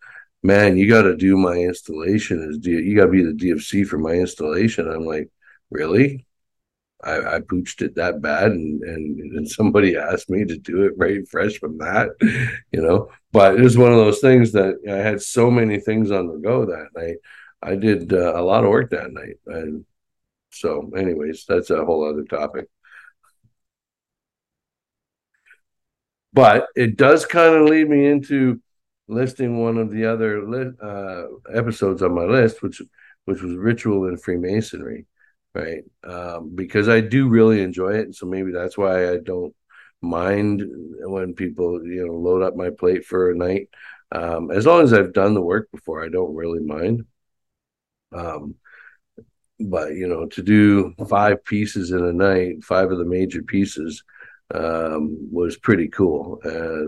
man, 0.42 0.77
you 0.77 0.88
got 0.88 1.03
to 1.03 1.16
do 1.16 1.37
my 1.37 1.57
installation 1.57 2.49
as 2.49 2.59
D- 2.59 2.70
you 2.70 2.96
got 2.96 3.07
to 3.07 3.11
be 3.11 3.23
the 3.23 3.33
DFC 3.33 3.87
for 3.87 3.99
my 3.99 4.12
installation. 4.12 4.88
I'm 4.88 5.05
like, 5.05 5.29
really? 5.70 6.27
I, 7.04 7.36
I 7.36 7.40
pooched 7.40 7.82
it 7.82 7.94
that 7.96 8.20
bad, 8.22 8.52
and, 8.52 8.82
and 8.82 9.20
and 9.36 9.48
somebody 9.48 9.96
asked 10.10 10.30
me 10.30 10.44
to 10.44 10.56
do 10.58 10.82
it 10.84 10.94
right 10.96 11.26
fresh 11.28 11.58
from 11.58 11.78
that, 11.78 12.10
you 12.72 12.82
know. 12.82 13.10
But 13.32 13.56
it 13.58 13.62
was 13.62 13.78
one 13.78 13.92
of 13.92 13.98
those 13.98 14.20
things 14.20 14.52
that 14.52 14.74
I 14.88 14.96
had 14.96 15.20
so 15.22 15.50
many 15.50 15.80
things 15.80 16.10
on 16.10 16.28
the 16.28 16.38
go 16.38 16.66
that 16.66 16.88
night. 16.94 17.16
I 17.62 17.76
did 17.76 18.12
uh, 18.12 18.34
a 18.36 18.42
lot 18.42 18.64
of 18.64 18.70
work 18.70 18.90
that 18.90 19.12
night, 19.12 19.36
and 19.46 19.84
so, 20.52 20.90
anyways, 20.96 21.44
that's 21.48 21.70
a 21.70 21.84
whole 21.84 22.08
other 22.08 22.24
topic. 22.24 22.66
But 26.32 26.66
it 26.76 26.96
does 26.96 27.26
kind 27.26 27.54
of 27.54 27.68
lead 27.68 27.88
me 27.88 28.06
into 28.06 28.60
listing 29.08 29.62
one 29.62 29.78
of 29.78 29.90
the 29.90 30.06
other 30.06 30.40
uh, 30.82 31.26
episodes 31.52 32.02
on 32.02 32.14
my 32.14 32.24
list, 32.24 32.62
which 32.62 32.80
which 33.24 33.42
was 33.42 33.54
ritual 33.54 34.06
and 34.06 34.20
Freemasonry, 34.20 35.06
right? 35.54 35.82
Um, 36.04 36.52
because 36.54 36.88
I 36.88 37.00
do 37.00 37.28
really 37.28 37.62
enjoy 37.62 37.94
it, 37.94 38.14
so 38.14 38.26
maybe 38.26 38.52
that's 38.52 38.78
why 38.78 39.10
I 39.12 39.18
don't 39.18 39.54
mind 40.02 40.62
when 41.02 41.34
people 41.34 41.84
you 41.84 42.06
know 42.06 42.14
load 42.14 42.42
up 42.42 42.56
my 42.56 42.70
plate 42.70 43.04
for 43.04 43.30
a 43.30 43.36
night. 43.36 43.68
Um, 44.12 44.50
as 44.50 44.66
long 44.66 44.82
as 44.82 44.92
I've 44.92 45.12
done 45.12 45.34
the 45.34 45.42
work 45.42 45.70
before, 45.70 46.04
I 46.04 46.08
don't 46.08 46.34
really 46.34 46.60
mind. 46.60 47.04
Um, 48.12 48.56
but 49.58 49.94
you 49.94 50.08
know, 50.08 50.26
to 50.26 50.42
do 50.42 50.94
five 51.08 51.44
pieces 51.44 51.90
in 51.90 52.04
a 52.04 52.12
night, 52.12 52.64
five 52.64 52.90
of 52.90 52.98
the 52.98 53.04
major 53.04 53.42
pieces, 53.42 54.02
um, 54.54 55.28
was 55.30 55.56
pretty 55.58 55.88
cool 55.88 56.40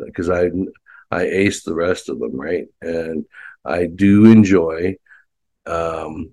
because 0.07 0.31
I 0.31 0.47
I 1.11 1.25
aced 1.25 1.65
the 1.65 1.75
rest 1.75 2.09
of 2.09 2.19
them, 2.19 2.35
right? 2.41 2.67
And 2.81 3.27
I 3.65 3.87
do 3.87 4.27
enjoy. 4.27 4.97
Um, 5.67 6.33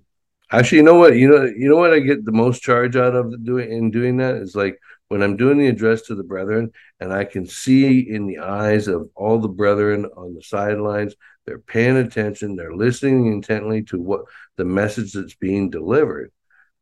actually, 0.50 0.78
you 0.78 0.84
know 0.84 0.94
what? 0.94 1.16
You 1.16 1.28
know, 1.28 1.44
you 1.44 1.68
know 1.68 1.76
what 1.76 1.92
I 1.92 2.00
get 2.00 2.24
the 2.24 2.32
most 2.32 2.62
charge 2.62 2.96
out 2.96 3.14
of 3.14 3.44
doing 3.44 3.70
in 3.70 3.90
doing 3.90 4.18
that 4.18 4.36
is 4.36 4.54
like 4.54 4.78
when 5.08 5.22
I'm 5.22 5.36
doing 5.36 5.58
the 5.58 5.66
address 5.66 6.02
to 6.02 6.14
the 6.14 6.22
brethren, 6.22 6.70
and 7.00 7.12
I 7.12 7.24
can 7.24 7.46
see 7.46 7.98
in 7.98 8.26
the 8.26 8.38
eyes 8.38 8.86
of 8.86 9.10
all 9.16 9.38
the 9.38 9.48
brethren 9.48 10.06
on 10.16 10.34
the 10.34 10.42
sidelines, 10.42 11.14
they're 11.46 11.58
paying 11.58 11.96
attention, 11.96 12.54
they're 12.54 12.74
listening 12.74 13.26
intently 13.26 13.82
to 13.84 14.00
what 14.00 14.22
the 14.56 14.64
message 14.64 15.12
that's 15.12 15.34
being 15.34 15.70
delivered. 15.70 16.32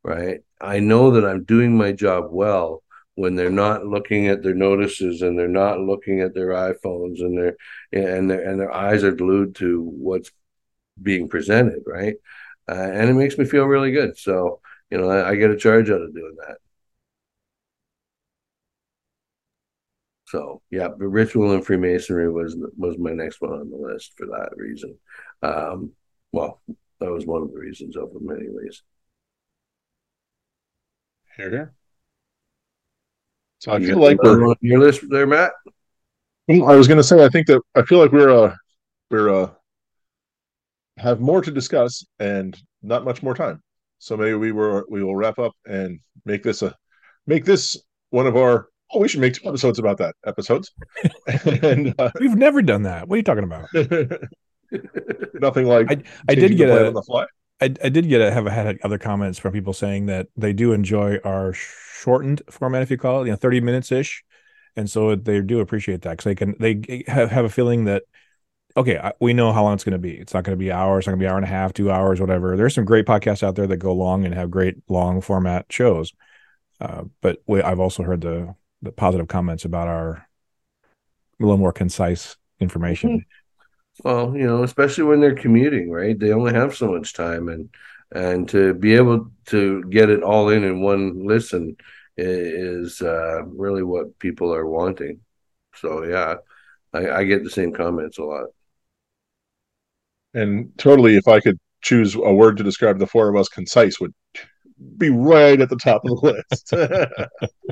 Right? 0.03 0.41
I 0.61 0.79
know 0.79 1.11
that 1.11 1.25
I'm 1.25 1.43
doing 1.43 1.75
my 1.77 1.91
job 1.91 2.25
well 2.29 2.83
when 3.15 3.35
they're 3.35 3.49
not 3.49 3.85
looking 3.85 4.27
at 4.27 4.43
their 4.43 4.55
notices 4.55 5.21
and 5.21 5.37
they're 5.37 5.47
not 5.49 5.79
looking 5.79 6.21
at 6.21 6.33
their 6.33 6.49
iPhones 6.49 7.19
and 7.19 7.37
their 7.37 7.57
and 7.91 8.29
their 8.29 8.49
and 8.49 8.59
their 8.59 8.71
eyes 8.71 9.03
are 9.03 9.11
glued 9.11 9.55
to 9.55 9.81
what's 9.81 10.31
being 11.01 11.27
presented, 11.27 11.83
right? 11.85 12.15
Uh, 12.69 12.91
and 12.93 13.09
it 13.09 13.13
makes 13.13 13.37
me 13.37 13.45
feel 13.45 13.65
really 13.65 13.91
good. 13.91 14.17
So 14.17 14.61
you 14.89 14.97
know, 14.97 15.09
I, 15.09 15.29
I 15.31 15.35
get 15.35 15.51
a 15.51 15.57
charge 15.57 15.89
out 15.89 16.01
of 16.01 16.13
doing 16.13 16.35
that. 16.47 16.57
So 20.27 20.61
yeah, 20.69 20.89
the 20.95 21.07
ritual 21.07 21.53
and 21.53 21.65
Freemasonry 21.65 22.31
was 22.31 22.55
was 22.77 22.97
my 22.97 23.11
next 23.13 23.41
one 23.41 23.53
on 23.53 23.69
the 23.69 23.77
list 23.77 24.13
for 24.15 24.27
that 24.27 24.49
reason. 24.55 24.95
Um, 25.41 25.91
well, 26.31 26.61
that 26.99 27.11
was 27.11 27.25
one 27.25 27.41
of 27.41 27.51
the 27.51 27.57
reasons 27.57 27.95
of 27.97 28.13
them, 28.13 28.29
anyways. 28.29 28.83
Here, 31.35 31.49
here. 31.49 31.73
So 33.59 33.71
I 33.71 33.77
You 33.77 33.87
feel 33.87 34.01
like 34.01 34.21
we're 34.21 34.47
on 34.47 34.55
your 34.61 34.79
list 34.79 35.03
there, 35.09 35.25
Matt. 35.25 35.51
I 36.49 36.75
was 36.75 36.87
going 36.87 36.97
to 36.97 37.03
say, 37.03 37.23
I 37.23 37.29
think 37.29 37.47
that 37.47 37.61
I 37.75 37.81
feel 37.83 37.99
like 37.99 38.11
we're 38.11 38.31
uh 38.31 38.55
we're 39.09 39.29
uh 39.29 39.49
have 40.99 41.19
more 41.19 41.41
to 41.41 41.51
discuss 41.51 42.05
and 42.19 42.57
not 42.81 43.05
much 43.05 43.23
more 43.23 43.33
time. 43.33 43.61
So 43.99 44.15
maybe 44.15 44.35
we 44.35 44.51
were 44.51 44.85
we 44.89 45.03
will 45.03 45.15
wrap 45.15 45.39
up 45.39 45.53
and 45.65 45.99
make 46.25 46.43
this 46.43 46.61
a 46.61 46.75
make 47.27 47.45
this 47.45 47.77
one 48.11 48.27
of 48.27 48.35
our 48.35 48.67
oh 48.91 48.99
we 48.99 49.07
should 49.07 49.19
make 49.19 49.33
two 49.33 49.47
episodes 49.47 49.79
about 49.79 49.97
that 49.97 50.15
episodes 50.25 50.71
and 51.61 51.93
uh, 51.99 52.11
We've 52.19 52.35
never 52.35 52.61
done 52.61 52.83
that. 52.83 53.07
What 53.07 53.15
are 53.15 53.17
you 53.17 53.23
talking 53.23 53.43
about? 53.43 53.67
nothing 55.41 55.65
like 55.65 55.89
I 56.27 56.35
changing 56.35 56.49
did 56.49 56.57
get 56.57 56.69
a 56.69 56.87
on 56.87 56.93
the 56.93 57.01
fly. 57.01 57.25
I, 57.61 57.65
I 57.83 57.89
did 57.89 58.07
get 58.07 58.21
a, 58.21 58.31
have 58.31 58.45
had 58.45 58.79
other 58.83 58.97
comments 58.97 59.37
from 59.37 59.51
people 59.51 59.73
saying 59.73 60.05
that 60.05 60.27
they 60.37 60.53
do 60.53 60.71
enjoy 60.71 61.17
our 61.25 61.51
shortened 61.53 62.41
format, 62.49 62.81
if 62.81 62.89
you 62.89 62.97
call 62.97 63.21
it, 63.21 63.25
you 63.25 63.31
know, 63.31 63.37
thirty 63.37 63.59
minutes 63.59 63.91
ish, 63.91 64.23
and 64.77 64.89
so 64.89 65.15
they 65.15 65.41
do 65.41 65.59
appreciate 65.59 66.03
that 66.03 66.11
because 66.11 66.23
they 66.23 66.35
can 66.35 66.55
they 66.59 67.03
have, 67.07 67.31
have 67.31 67.45
a 67.45 67.49
feeling 67.49 67.85
that 67.85 68.03
okay, 68.77 69.11
we 69.19 69.33
know 69.33 69.51
how 69.51 69.63
long 69.63 69.73
it's 69.73 69.83
going 69.83 69.93
to 69.93 69.97
be. 69.99 70.15
It's 70.15 70.33
not 70.33 70.43
going 70.43 70.57
to 70.57 70.63
be 70.63 70.71
hours. 70.71 71.01
It's 71.01 71.07
not 71.07 71.11
going 71.11 71.19
to 71.19 71.25
be 71.25 71.29
hour 71.29 71.37
and 71.37 71.45
a 71.45 71.49
half, 71.49 71.73
two 71.73 71.91
hours, 71.91 72.19
whatever. 72.19 72.55
There's 72.55 72.75
some 72.75 72.85
great 72.85 73.05
podcasts 73.05 73.43
out 73.43 73.55
there 73.55 73.67
that 73.67 73.77
go 73.77 73.93
long 73.93 74.25
and 74.25 74.33
have 74.33 74.51
great 74.51 74.77
long 74.89 75.21
format 75.21 75.65
shows. 75.69 76.13
Uh, 76.79 77.05
but 77.21 77.41
we, 77.45 77.61
I've 77.61 77.79
also 77.79 78.03
heard 78.03 78.21
the 78.21 78.55
the 78.81 78.91
positive 78.91 79.27
comments 79.27 79.65
about 79.65 79.89
our 79.89 80.25
a 81.39 81.43
little 81.43 81.57
more 81.57 81.73
concise 81.73 82.37
information. 82.59 83.09
Mm-hmm. 83.09 84.07
Well, 84.07 84.35
you 84.35 84.47
know, 84.47 84.63
especially 84.63 85.03
when 85.03 85.19
they're 85.19 85.35
commuting, 85.35 85.91
right? 85.91 86.17
They 86.17 86.31
only 86.31 86.53
have 86.53 86.75
so 86.75 86.91
much 86.91 87.13
time, 87.13 87.49
and 87.49 87.69
and 88.11 88.47
to 88.49 88.73
be 88.73 88.95
able 88.95 89.31
to 89.47 89.83
get 89.89 90.09
it 90.09 90.23
all 90.23 90.49
in 90.49 90.63
in 90.63 90.81
one 90.81 91.25
listen 91.27 91.75
is 92.17 93.01
uh, 93.01 93.43
really 93.45 93.83
what 93.83 94.17
people 94.19 94.53
are 94.53 94.65
wanting. 94.65 95.19
So 95.75 96.03
yeah, 96.03 96.35
I, 96.93 97.09
I 97.09 97.23
get 97.25 97.43
the 97.43 97.49
same 97.49 97.73
comments 97.73 98.17
a 98.17 98.23
lot. 98.23 98.47
And 100.33 100.71
totally, 100.77 101.17
if 101.17 101.27
I 101.27 101.39
could 101.39 101.57
choose 101.81 102.15
a 102.15 102.33
word 102.33 102.57
to 102.57 102.63
describe 102.63 102.99
the 102.99 103.07
four 103.07 103.29
of 103.29 103.35
us, 103.35 103.49
concise 103.49 103.99
would 103.99 104.13
be 104.97 105.09
right 105.09 105.59
at 105.59 105.69
the 105.69 105.75
top 105.75 106.03
of 106.05 106.09
the 106.09 106.33
list. 106.33 106.73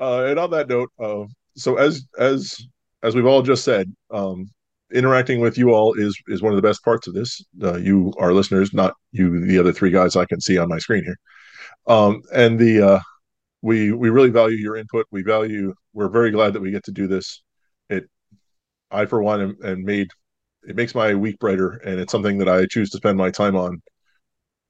uh, 0.00 0.24
and 0.24 0.38
on 0.38 0.50
that 0.50 0.68
note, 0.68 0.90
uh, 1.02 1.24
so 1.56 1.76
as 1.76 2.04
as 2.18 2.60
as 3.02 3.14
we've 3.14 3.26
all 3.26 3.42
just 3.42 3.64
said, 3.64 3.92
um, 4.10 4.50
interacting 4.92 5.40
with 5.40 5.58
you 5.58 5.72
all 5.72 5.94
is 5.94 6.16
is 6.28 6.42
one 6.42 6.52
of 6.52 6.56
the 6.56 6.66
best 6.66 6.84
parts 6.84 7.06
of 7.06 7.14
this. 7.14 7.44
Uh, 7.62 7.76
you, 7.76 8.12
our 8.18 8.32
listeners, 8.32 8.72
not 8.72 8.94
you, 9.12 9.44
the 9.46 9.58
other 9.58 9.72
three 9.72 9.90
guys 9.90 10.16
I 10.16 10.26
can 10.26 10.40
see 10.40 10.58
on 10.58 10.68
my 10.68 10.78
screen 10.78 11.04
here. 11.04 11.16
Um, 11.86 12.22
and 12.32 12.58
the 12.58 12.82
uh, 12.82 13.00
we 13.62 13.92
we 13.92 14.10
really 14.10 14.30
value 14.30 14.56
your 14.56 14.76
input. 14.76 15.06
We 15.10 15.22
value. 15.22 15.74
We're 15.94 16.08
very 16.08 16.30
glad 16.30 16.54
that 16.54 16.60
we 16.60 16.70
get 16.70 16.84
to 16.84 16.92
do 16.92 17.06
this. 17.06 17.42
It, 17.88 18.08
I 18.90 19.06
for 19.06 19.22
one, 19.22 19.40
am, 19.40 19.56
am 19.64 19.84
made. 19.84 20.08
It 20.66 20.76
makes 20.76 20.94
my 20.94 21.14
week 21.14 21.38
brighter, 21.38 21.80
and 21.84 21.98
it's 22.00 22.12
something 22.12 22.38
that 22.38 22.48
I 22.48 22.66
choose 22.66 22.90
to 22.90 22.98
spend 22.98 23.18
my 23.18 23.30
time 23.30 23.56
on 23.56 23.82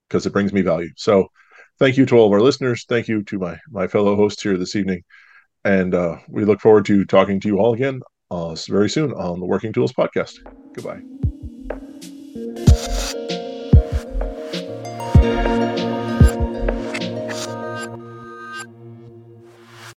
because 0.08 0.26
it 0.26 0.32
brings 0.32 0.52
me 0.52 0.62
value. 0.62 0.90
So, 0.96 1.28
thank 1.78 1.96
you 1.96 2.06
to 2.06 2.16
all 2.16 2.26
of 2.26 2.32
our 2.32 2.40
listeners. 2.40 2.84
Thank 2.88 3.08
you 3.08 3.22
to 3.24 3.38
my 3.38 3.58
my 3.70 3.86
fellow 3.86 4.16
hosts 4.16 4.42
here 4.42 4.56
this 4.56 4.76
evening, 4.76 5.02
and 5.64 5.94
uh, 5.94 6.16
we 6.28 6.44
look 6.44 6.60
forward 6.60 6.86
to 6.86 7.04
talking 7.04 7.40
to 7.40 7.48
you 7.48 7.58
all 7.58 7.74
again 7.74 8.00
uh, 8.30 8.54
very 8.68 8.90
soon 8.90 9.12
on 9.12 9.40
the 9.40 9.46
Working 9.46 9.72
Tools 9.72 9.92
podcast. 9.92 10.32
Goodbye. 10.74 11.21